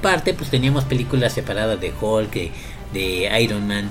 [0.02, 2.50] parte pues teníamos películas separadas de Hulk,
[2.92, 3.90] de, Iron Man,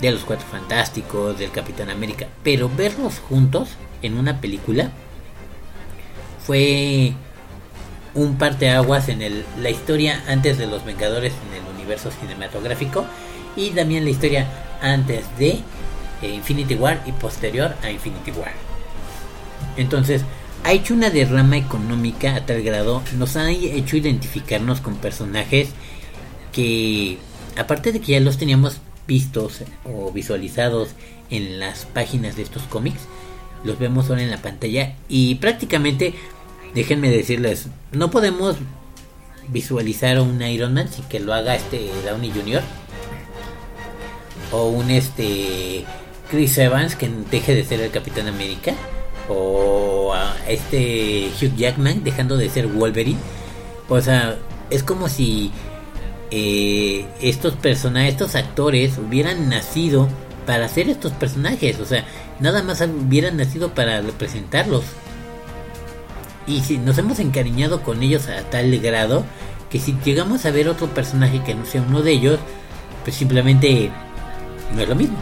[0.00, 2.26] de los Cuatro Fantásticos, del Capitán América.
[2.42, 3.70] Pero verlos juntos
[4.02, 4.90] en una película
[6.46, 7.12] fue
[8.14, 13.04] un parteaguas en el, la historia antes de los Vengadores en el universo cinematográfico
[13.56, 14.46] y también la historia
[14.82, 15.60] antes de
[16.22, 18.52] eh, Infinity War y posterior a Infinity War.
[19.76, 20.24] Entonces,
[20.64, 25.70] ha hecho una derrama económica a tal grado, nos ha hecho identificarnos con personajes
[26.52, 27.18] que,
[27.56, 30.90] aparte de que ya los teníamos vistos o visualizados
[31.30, 33.00] en las páginas de estos cómics,
[33.64, 36.14] los vemos ahora en la pantalla y prácticamente,
[36.74, 38.56] déjenme decirles, no podemos
[39.48, 42.62] visualizar a un Iron Man sin que lo haga este Downey Jr.
[44.52, 45.84] o un este
[46.30, 48.74] Chris Evans que deje de ser el Capitán América
[49.30, 53.18] o a este Hugh Jackman dejando de ser Wolverine.
[53.88, 54.36] O sea,
[54.68, 55.50] es como si
[56.30, 60.08] eh, estos personajes, estos actores hubieran nacido
[60.46, 62.04] para hacer estos personajes, o sea,
[62.40, 64.84] nada más hubieran nacido para representarlos.
[66.46, 69.24] Y si nos hemos encariñado con ellos a tal grado
[69.70, 72.40] que si llegamos a ver otro personaje que no sea uno de ellos,
[73.04, 73.90] pues simplemente
[74.74, 75.16] no es lo mismo.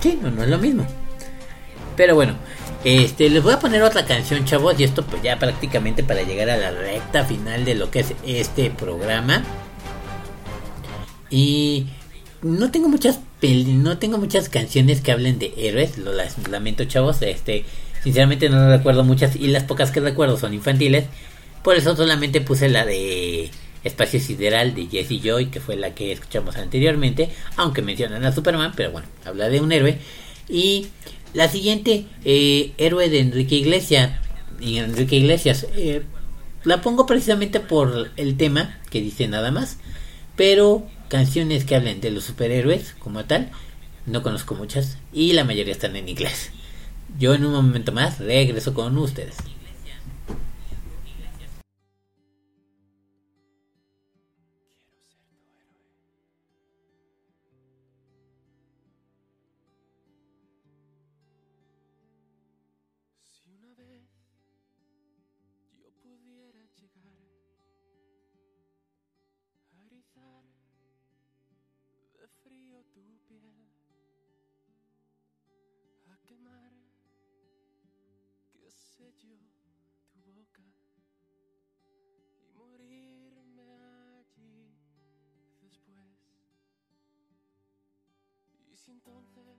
[0.00, 0.86] Sí, no, no es lo mismo.
[1.96, 2.34] Pero bueno,
[2.84, 6.50] este, les voy a poner otra canción, chavos, y esto pues ya prácticamente para llegar
[6.50, 9.42] a la recta final de lo que es este programa.
[11.30, 11.86] Y
[12.42, 16.12] no tengo muchas no tengo muchas canciones que hablen de héroes, lo
[16.50, 17.64] lamento, chavos, este,
[18.02, 21.06] sinceramente no recuerdo muchas y las pocas que recuerdo son infantiles.
[21.62, 23.50] Por eso solamente puse la de
[23.84, 28.72] Espacio Sideral de Jesse Joy, que fue la que escuchamos anteriormente, aunque mencionan a Superman,
[28.76, 29.98] pero bueno, habla de un héroe.
[30.48, 30.88] Y
[31.34, 34.12] la siguiente, eh, héroe de Enrique Iglesias,
[34.60, 36.02] Enrique Iglesias, eh,
[36.64, 39.78] la pongo precisamente por el tema que dice nada más,
[40.36, 43.50] pero canciones que hablen de los superhéroes como tal,
[44.06, 46.50] no conozco muchas y la mayoría están en inglés.
[47.18, 49.36] Yo en un momento más regreso con ustedes.
[88.90, 89.56] Entonces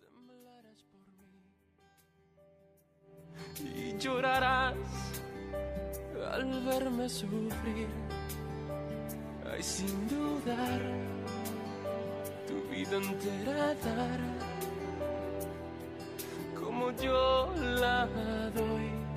[0.00, 1.42] temblaras por mí
[3.74, 4.76] y llorarás
[6.32, 7.88] al verme sufrir.
[9.50, 10.82] Ay, sin dudar,
[12.46, 14.20] tu vida entera dar
[16.54, 18.06] como yo la
[18.54, 19.07] doy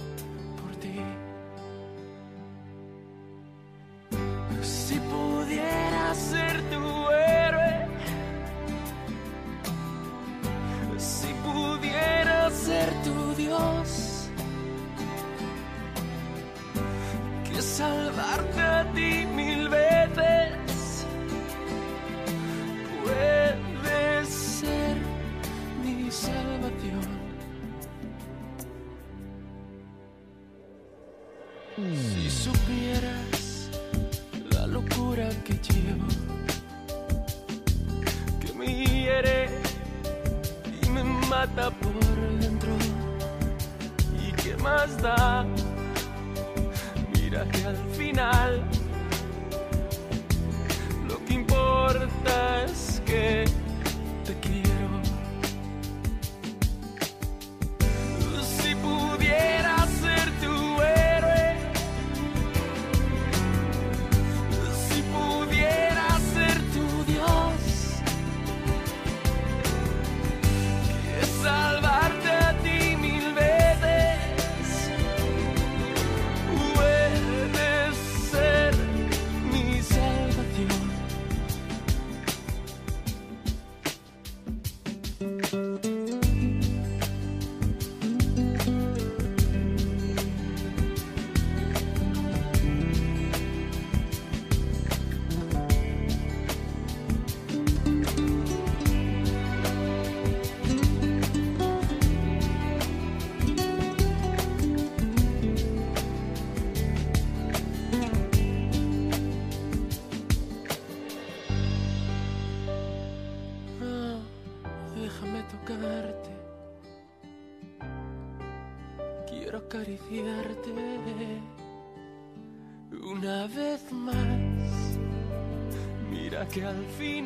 [126.51, 127.20] que al final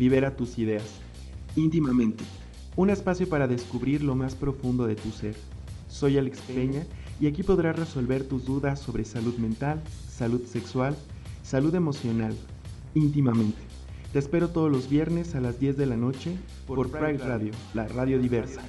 [0.00, 0.98] libera tus ideas.
[1.56, 2.24] Íntimamente,
[2.74, 5.36] un espacio para descubrir lo más profundo de tu ser.
[5.88, 6.86] Soy Alex Peña
[7.20, 10.96] y aquí podrás resolver tus dudas sobre salud mental, salud sexual,
[11.42, 12.34] salud emocional,
[12.94, 13.60] íntimamente.
[14.14, 16.34] Te espero todos los viernes a las 10 de la noche
[16.66, 18.62] por Pride Radio, la radio diversa.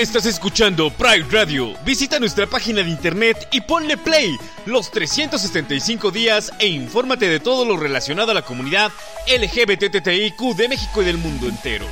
[0.00, 1.74] Estás escuchando Pride Radio.
[1.84, 7.66] Visita nuestra página de internet y ponle play los 365 días e infórmate de todo
[7.66, 8.90] lo relacionado a la comunidad
[9.28, 11.84] LGBTTIQ de México y del mundo entero.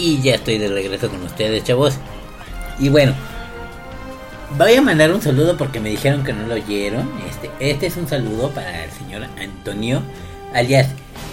[0.01, 1.97] Y ya estoy de regreso con ustedes, chavos.
[2.79, 3.13] Y bueno,
[4.57, 7.07] voy a mandar un saludo porque me dijeron que no lo oyeron.
[7.29, 10.01] Este, este es un saludo para el señor Antonio,
[10.55, 10.89] alias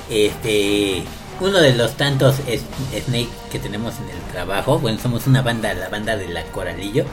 [0.10, 1.04] este
[1.40, 4.80] uno de los tantos Snake que tenemos en el trabajo.
[4.80, 7.06] Bueno, somos una banda, la banda de la Coralillo.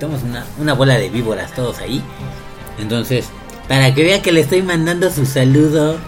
[0.00, 2.02] Somos una, una bola de víboras todos ahí.
[2.80, 3.28] Entonces,
[3.68, 5.98] para que vea que le estoy mandando su saludo,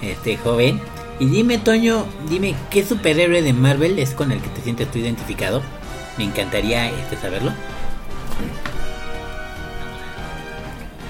[0.00, 0.80] este joven.
[1.20, 4.98] Y dime, Toño, dime, ¿qué superhéroe de Marvel es con el que te sientes tú
[4.98, 5.60] identificado?
[6.16, 7.52] Me encantaría este saberlo.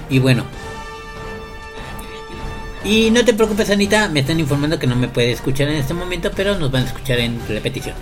[0.09, 0.43] Y bueno.
[2.83, 5.93] Y no te preocupes, Anita, me están informando que no me puede escuchar en este
[5.93, 7.95] momento, pero nos van a escuchar en repetición.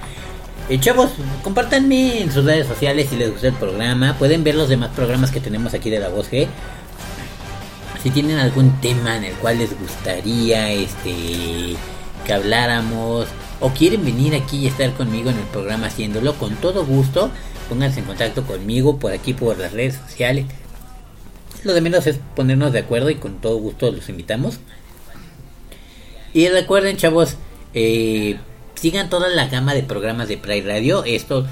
[0.67, 1.11] Eh, chavos,
[1.43, 4.15] compártanme en sus redes sociales si les gusta el programa.
[4.17, 6.47] Pueden ver los demás programas que tenemos aquí de la voz G.
[8.01, 11.75] Si tienen algún tema en el cual les gustaría este
[12.25, 13.27] que habláramos
[13.59, 17.31] o quieren venir aquí y estar conmigo en el programa haciéndolo con todo gusto,
[17.67, 20.45] pónganse en contacto conmigo por aquí por las redes sociales.
[21.63, 24.59] Lo de menos es ponernos de acuerdo y con todo gusto los invitamos.
[26.33, 27.35] Y recuerden, chavos,
[27.73, 28.37] eh,
[28.75, 31.03] sigan toda la gama de programas de Pride Radio.
[31.03, 31.45] Esto,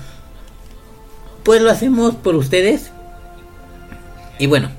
[1.43, 2.91] pues lo hacemos por ustedes.
[4.39, 4.69] Y bueno,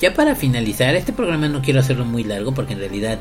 [0.00, 3.18] ya para finalizar, este programa no quiero hacerlo muy largo porque en realidad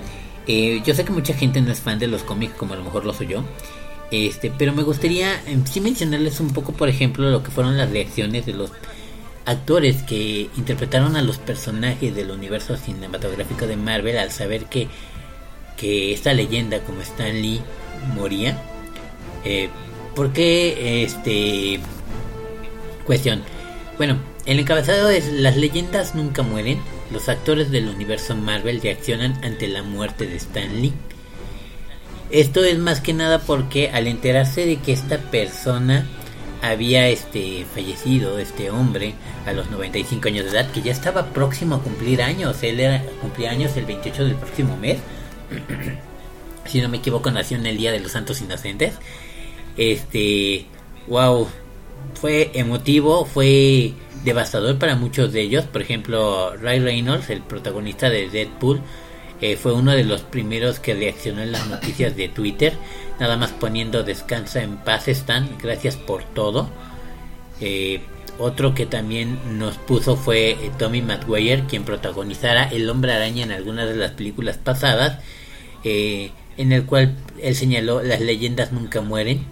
[0.47, 2.83] eh, yo sé que mucha gente no es fan de los cómics como a lo
[2.83, 3.43] mejor lo soy yo.
[4.11, 8.45] Este, pero me gustaría eh, mencionarles un poco, por ejemplo, lo que fueron las reacciones
[8.45, 8.71] de los
[9.45, 14.87] actores que interpretaron a los personajes del universo cinematográfico de Marvel al saber que,
[15.77, 17.61] que esta leyenda como Stan Lee
[18.15, 18.57] moría.
[19.43, 19.69] Eh,
[20.15, 21.79] porque este
[23.05, 23.43] cuestión.
[23.97, 26.79] Bueno, el encabezado es las leyendas nunca mueren.
[27.11, 30.93] Los actores del universo Marvel reaccionan ante la muerte de Stan Lee.
[32.31, 36.07] Esto es más que nada porque al enterarse de que esta persona
[36.61, 39.13] había este fallecido, este hombre,
[39.45, 43.03] a los 95 años de edad, que ya estaba próximo a cumplir años, él era,
[43.21, 44.97] cumplía años el 28 del próximo mes,
[46.65, 48.95] si no me equivoco nació en el Día de los Santos Inocentes,
[49.77, 50.65] este,
[51.07, 51.47] wow,
[52.15, 53.93] fue emotivo, fue
[54.23, 58.81] devastador para muchos de ellos, por ejemplo, Ray Reynolds, el protagonista de Deadpool,
[59.41, 62.73] eh, fue uno de los primeros que reaccionó en las noticias de Twitter,
[63.19, 66.69] nada más poniendo descansa en paz Stan, gracias por todo.
[67.61, 68.01] Eh,
[68.37, 73.51] otro que también nos puso fue eh, Tommy Maguire, quien protagonizara El Hombre Araña en
[73.51, 75.19] algunas de las películas pasadas,
[75.83, 79.45] eh, en el cual él señaló las leyendas nunca mueren.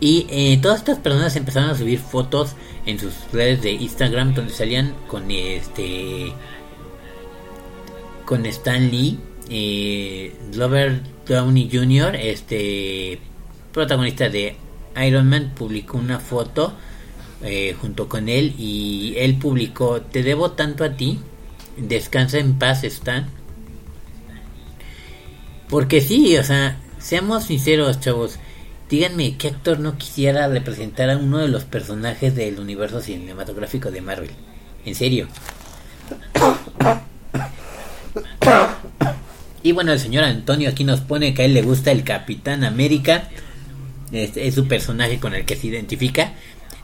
[0.00, 2.54] Y eh, todas estas personas empezaron a subir fotos
[2.86, 6.32] en sus redes de Instagram donde salían con este
[8.24, 9.18] con Stan Lee,
[9.48, 13.18] eh, Robert Downey Jr., este
[13.72, 14.56] protagonista de
[15.06, 16.74] Iron Man, publicó una foto
[17.42, 21.18] eh, junto con él y él publicó Te debo tanto a ti,
[21.76, 23.28] descansa en paz Stan.
[25.68, 28.38] Porque sí, o sea, seamos sinceros, chavos.
[28.88, 34.00] Díganme qué actor no quisiera representar a uno de los personajes del universo cinematográfico de
[34.00, 34.30] Marvel.
[34.86, 35.28] En serio.
[39.62, 42.64] Y bueno, el señor Antonio aquí nos pone que a él le gusta el Capitán
[42.64, 43.28] América.
[44.10, 46.32] Es su personaje con el que se identifica.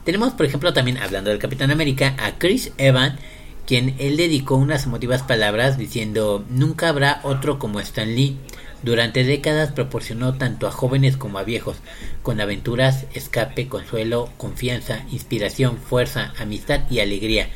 [0.04, 3.18] Tenemos, por ejemplo, también hablando del Capitán América, a Chris Evans,
[3.66, 8.36] quien él dedicó unas emotivas palabras diciendo nunca habrá otro como Stan Lee.
[8.84, 11.78] Durante décadas proporcionó tanto a jóvenes como a viejos,
[12.22, 17.48] con aventuras, escape, consuelo, confianza, inspiración, fuerza, amistad y alegría.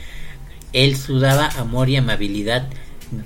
[0.72, 2.70] Él sudaba amor y amabilidad,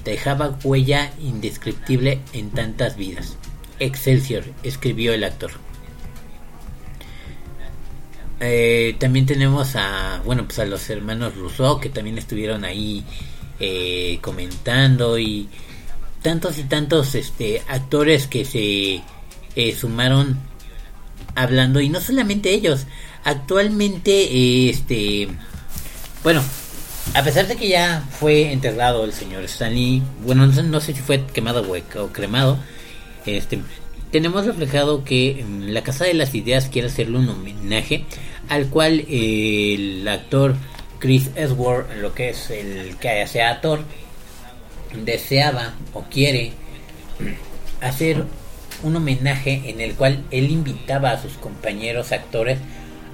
[0.04, 3.36] dejaba huella indescriptible en tantas vidas.
[3.78, 5.52] Excelsior, escribió el actor.
[8.40, 13.04] Eh, también tenemos a, bueno, pues a los hermanos Rousseau que también estuvieron ahí
[13.60, 15.48] eh, comentando y
[16.22, 19.02] tantos y tantos este actores que se
[19.56, 20.38] eh, sumaron
[21.34, 22.86] hablando y no solamente ellos
[23.24, 25.28] actualmente este
[26.22, 26.42] bueno
[27.14, 31.24] a pesar de que ya fue enterrado el señor Stanley bueno no, sé si fue
[31.26, 32.58] quemado o, o cremado
[33.26, 33.60] este
[34.12, 38.04] tenemos reflejado que mm, la Casa de las Ideas quiere hacerle un homenaje
[38.48, 40.54] al cual eh, el actor
[40.98, 43.80] Chris Edward, lo que es el que hace a Thor,
[44.94, 46.52] deseaba o quiere
[47.80, 48.24] hacer
[48.82, 52.58] un homenaje en el cual él invitaba a sus compañeros actores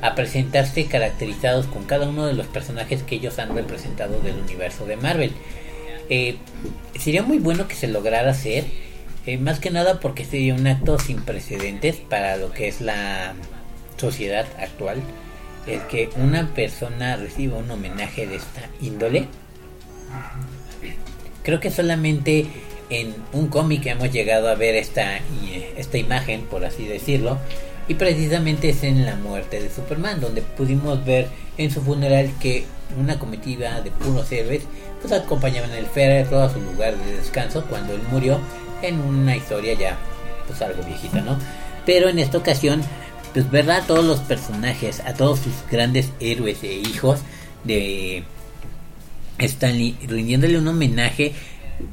[0.01, 4.87] a presentarse caracterizados con cada uno de los personajes que ellos han representado del universo
[4.87, 5.33] de Marvel.
[6.09, 6.37] Eh,
[6.99, 8.65] sería muy bueno que se lograra hacer,
[9.27, 13.35] eh, más que nada porque sería un acto sin precedentes para lo que es la
[13.97, 15.03] sociedad actual,
[15.67, 19.27] el que una persona reciba un homenaje de esta índole.
[21.49, 22.47] Creo que solamente
[22.91, 25.19] en un cómic hemos llegado a ver esta,
[25.79, 27.39] esta imagen, por así decirlo,
[27.89, 32.67] y precisamente es en la muerte de Superman, donde pudimos ver en su funeral que
[33.01, 34.65] una comitiva de puros héroes
[35.01, 38.39] pues acompañaban el féretro a su lugar de descanso cuando él murió
[38.83, 39.97] en una historia ya
[40.47, 41.39] pues algo viejita, ¿no?
[41.87, 42.83] Pero en esta ocasión
[43.33, 47.21] pues ver a todos los personajes, a todos sus grandes héroes e hijos
[47.65, 48.23] de
[49.39, 51.33] Stanley rindiéndole un homenaje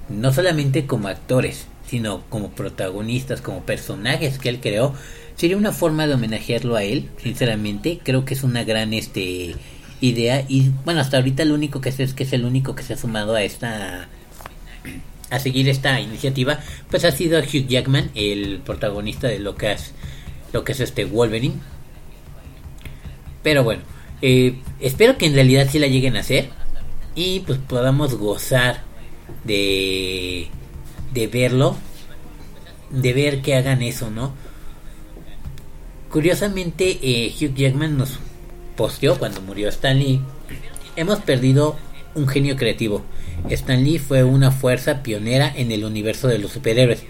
[0.09, 4.93] no solamente como actores, sino como protagonistas, como personajes que él creó,
[5.35, 9.55] sería una forma de homenajearlo a él, sinceramente, creo que es una gran este
[10.01, 12.83] idea y bueno, hasta ahorita lo único que sé es que es el único que
[12.83, 14.09] se ha sumado a esta
[15.29, 16.59] a seguir esta iniciativa,
[16.89, 19.93] pues ha sido Hugh Jackman, el protagonista de lo que es
[20.53, 21.55] lo que es este Wolverine.
[23.41, 23.81] Pero bueno,
[24.21, 26.49] eh, espero que en realidad sí la lleguen a hacer
[27.15, 28.83] y pues podamos gozar
[29.43, 30.49] de
[31.15, 31.75] de verlo,
[32.91, 34.33] de ver que hagan eso, ¿no?
[36.11, 38.19] Curiosamente, eh, Hugh Jackman nos
[38.75, 40.21] posteó cuando murió Stan Lee.
[40.95, 41.77] Hemos perdido
[42.13, 43.03] un genio creativo.
[43.49, 47.03] Stan Lee fue una fuerza pionera en el universo de los superhéroes.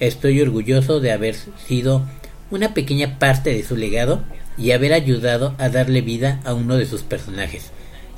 [0.00, 1.36] Estoy orgulloso de haber
[1.66, 2.04] sido
[2.50, 4.24] una pequeña parte de su legado
[4.58, 7.70] y haber ayudado a darle vida a uno de sus personajes,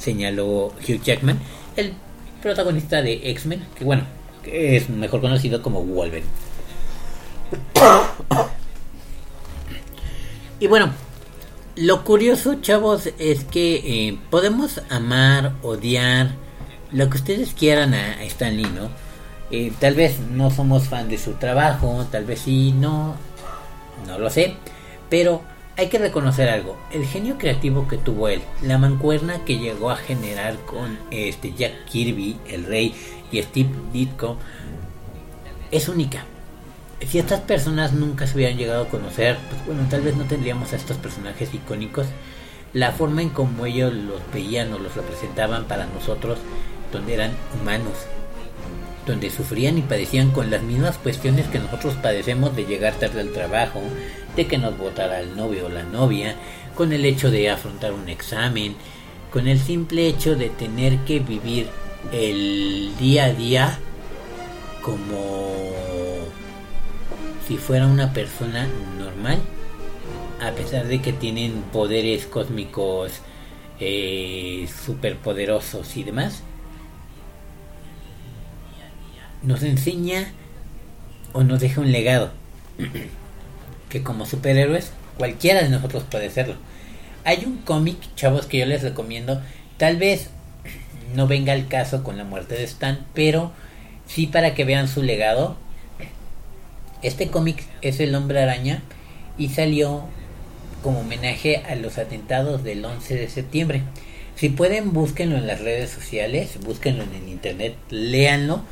[0.05, 1.39] señaló Hugh Jackman,
[1.77, 1.95] el
[2.43, 4.05] protagonista de X-Men, que bueno,
[4.45, 6.29] es mejor conocido como Wolverine.
[10.61, 10.93] Y bueno,
[11.75, 13.75] lo curioso, chavos, es que
[14.09, 16.37] eh, podemos amar, odiar,
[16.93, 18.89] lo que ustedes quieran a, a Stan Lee, ¿no?
[19.51, 23.17] Eh, tal vez no somos fan de su trabajo, tal vez sí, no,
[24.07, 24.55] no lo sé,
[25.11, 25.43] pero
[25.77, 29.97] hay que reconocer algo, el genio creativo que tuvo él, la mancuerna que llegó a
[29.97, 32.95] generar con este Jack Kirby, el rey,
[33.33, 34.37] y Steve Ditko,
[35.71, 36.25] es única.
[37.05, 40.73] Si estas personas nunca se hubieran llegado a conocer, pues bueno, tal vez no tendríamos
[40.73, 42.07] a estos personajes icónicos.
[42.73, 46.39] La forma en como ellos los veían o los representaban para nosotros,
[46.93, 47.95] donde eran humanos,
[49.07, 53.33] donde sufrían y padecían con las mismas cuestiones que nosotros padecemos de llegar tarde al
[53.33, 53.83] trabajo,
[54.37, 56.37] de que nos votara el novio o la novia,
[56.75, 58.75] con el hecho de afrontar un examen,
[59.33, 61.69] con el simple hecho de tener que vivir
[62.13, 63.79] el día a día
[64.83, 65.55] como
[67.47, 69.39] si fuera una persona normal,
[70.41, 73.13] a pesar de que tienen poderes cósmicos
[73.81, 76.43] eh, superpoderosos y demás
[79.45, 80.33] nos enseña
[81.33, 82.33] o nos deja un legado
[83.95, 86.57] que como superhéroes cualquiera de nosotros puede serlo.
[87.23, 89.41] Hay un cómic, chavos, que yo les recomiendo.
[89.77, 90.31] Tal vez
[91.15, 93.53] no venga al caso con la muerte de Stan, pero
[94.09, 95.57] sí para que vean su legado.
[97.03, 98.83] Este cómic es El Hombre Araña
[99.39, 100.03] y salió
[100.83, 103.83] como homenaje a los atentados del 11 de septiembre.
[104.35, 108.65] Si pueden, búsquenlo en las redes sociales, búsquenlo en el internet, léanlo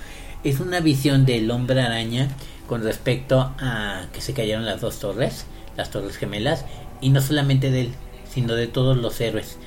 [0.44, 2.28] es una visión del hombre araña
[2.72, 5.44] con respecto a que se cayeron las dos torres,
[5.76, 6.64] las torres gemelas,
[7.02, 7.94] y no solamente de él,
[8.26, 9.58] sino de todos los héroes,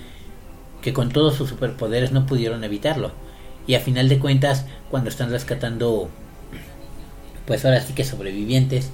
[0.81, 3.11] que con todos sus superpoderes no pudieron evitarlo.
[3.67, 6.09] y a final de cuentas cuando están rescatando
[7.45, 8.89] pues ahora sí que sobrevivientes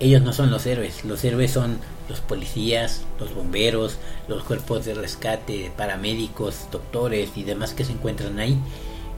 [0.00, 1.78] ellos no son los héroes los héroes son
[2.08, 8.40] los policías los bomberos los cuerpos de rescate paramédicos doctores y demás que se encuentran
[8.40, 8.58] ahí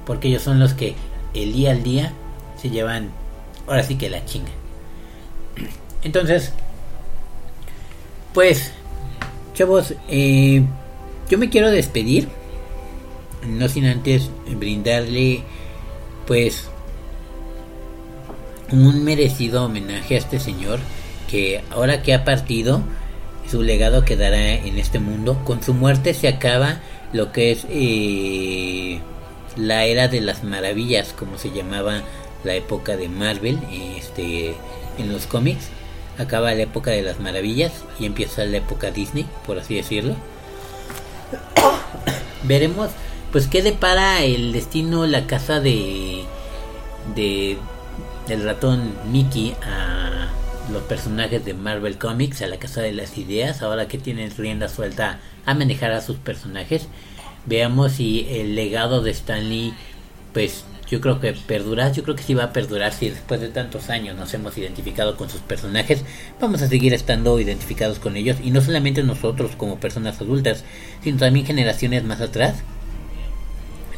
[0.05, 0.97] porque ellos son los que
[1.33, 2.13] el día al día
[2.61, 3.11] se llevan
[3.67, 4.51] ahora sí que la chinga.
[6.03, 6.53] Entonces
[8.33, 8.73] pues
[9.55, 10.63] chavos eh,
[11.29, 12.29] yo me quiero despedir
[13.47, 15.43] no sin antes brindarle
[16.27, 16.69] pues
[18.71, 20.81] un merecido homenaje a este señor
[21.29, 22.83] que ahora que ha partido
[23.51, 25.43] su legado quedará en este mundo.
[25.45, 26.81] Con su muerte se acaba
[27.13, 29.01] lo que es eh,
[29.57, 32.03] la era de las maravillas como se llamaba
[32.45, 33.59] la época de Marvel
[33.97, 34.55] este
[34.99, 35.69] en los cómics.
[36.19, 40.17] Acaba la época de las maravillas y empieza la época Disney por así decirlo.
[42.45, 42.91] Veremos
[43.31, 46.25] pues qué depara el destino la casa de
[47.15, 47.57] de
[48.29, 50.29] del ratón Mickey a
[50.71, 54.69] los personajes de Marvel Comics a la casa de las ideas ahora que tienen rienda
[54.69, 56.89] suelta a manejar a sus personajes.
[57.47, 59.75] Veamos si el legado de Stanley
[60.33, 63.49] pues yo creo que perdura, yo creo que sí va a perdurar si después de
[63.49, 66.05] tantos años nos hemos identificado con sus personajes,
[66.39, 70.65] vamos a seguir estando identificados con ellos y no solamente nosotros como personas adultas,
[71.03, 72.57] sino también generaciones más atrás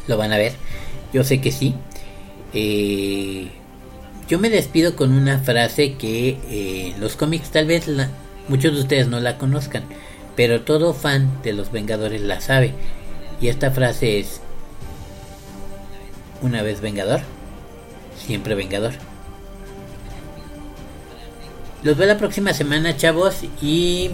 [0.07, 0.53] lo van a ver,
[1.11, 1.75] yo sé que sí.
[2.53, 3.49] Eh,
[4.29, 8.09] yo me despido con una frase que eh, los cómics tal vez la,
[8.47, 9.83] muchos de ustedes no la conozcan,
[10.37, 12.71] pero todo fan de los Vengadores la sabe.
[13.41, 14.39] Y esta frase es,
[16.41, 17.21] una vez Vengador,
[18.17, 18.93] siempre Vengador.
[21.83, 24.11] Los veo la próxima semana, chavos, y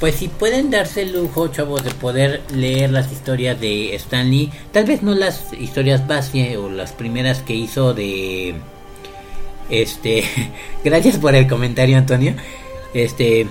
[0.00, 4.84] pues si pueden darse el lujo, chavos, de poder leer las historias de Stanley, tal
[4.84, 8.56] vez no las historias base o las primeras que hizo de
[9.70, 10.24] este,
[10.84, 12.34] gracias por el comentario, Antonio.
[12.94, 13.46] Este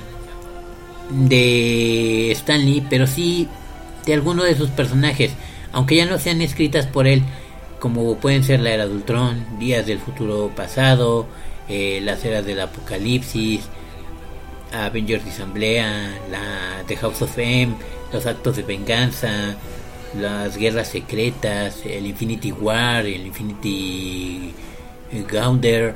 [1.10, 3.48] de Stanley, pero sí
[4.06, 5.32] de alguno de sus personajes,
[5.72, 7.24] aunque ya no sean escritas por él,
[7.80, 11.28] como pueden ser la era de Ultron, Días del futuro pasado,
[11.70, 13.62] eh, las eras del apocalipsis,
[14.74, 17.76] Avengers Asamblea, la The House of M,
[18.12, 19.56] los actos de venganza,
[20.20, 24.54] las guerras secretas, el Infinity War, el Infinity
[25.30, 25.96] Gaunder,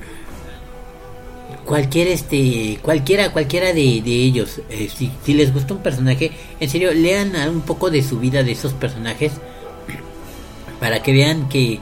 [1.65, 6.93] cualquier este, cualquiera, cualquiera de, de ellos, eh, si, les gusta un personaje, en serio,
[6.93, 9.33] lean un poco de su vida de esos personajes
[10.81, 11.79] para que vean que,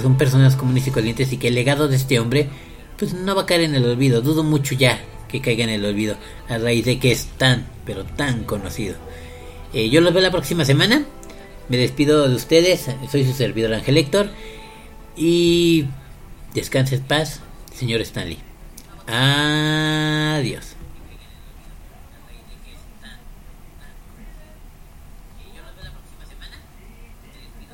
[0.00, 2.48] son personas comunes y corrientes y que el legado de este hombre,
[2.96, 4.22] pues no va a caer en el olvido.
[4.22, 6.16] Dudo mucho ya que caiga en el olvido
[6.48, 8.94] a raíz de que es tan, pero tan conocido.
[9.74, 11.04] Eh, yo los veo la próxima semana.
[11.68, 12.88] Me despido de ustedes.
[13.10, 14.30] Soy su servidor Ángel Héctor.
[15.16, 15.86] Y
[16.54, 17.40] descanse en paz,
[17.74, 18.38] señor Stanley.
[19.08, 20.71] Adiós.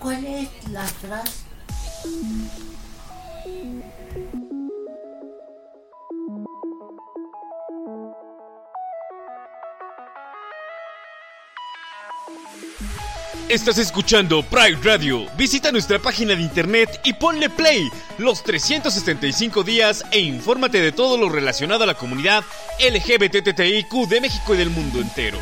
[0.01, 1.49] ¿Cuál es la frase?
[13.49, 15.27] Estás escuchando Pride Radio.
[15.37, 17.89] Visita nuestra página de internet y ponle play
[18.19, 22.45] los 365 días e infórmate de todo lo relacionado a la comunidad
[22.79, 25.39] LGBTTIQ de México y del mundo entero.